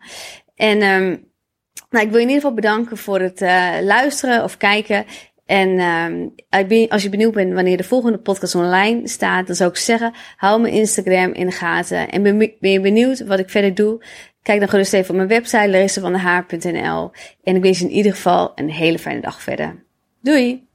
[0.55, 1.26] En um,
[1.91, 5.05] nou, ik wil je in ieder geval bedanken voor het uh, luisteren of kijken.
[5.49, 9.76] En um, als je benieuwd bent wanneer de volgende podcast online staat, dan zou ik
[9.76, 12.09] zeggen, hou mijn Instagram in de gaten.
[12.09, 14.05] En ben, je benieuwd wat ik verder doe?
[14.42, 17.11] Kijk dan gerust even op mijn website, larissavandehaar.nl.
[17.42, 19.84] En ik wens je in ieder geval een hele fijne dag verder.
[20.20, 20.68] Doei!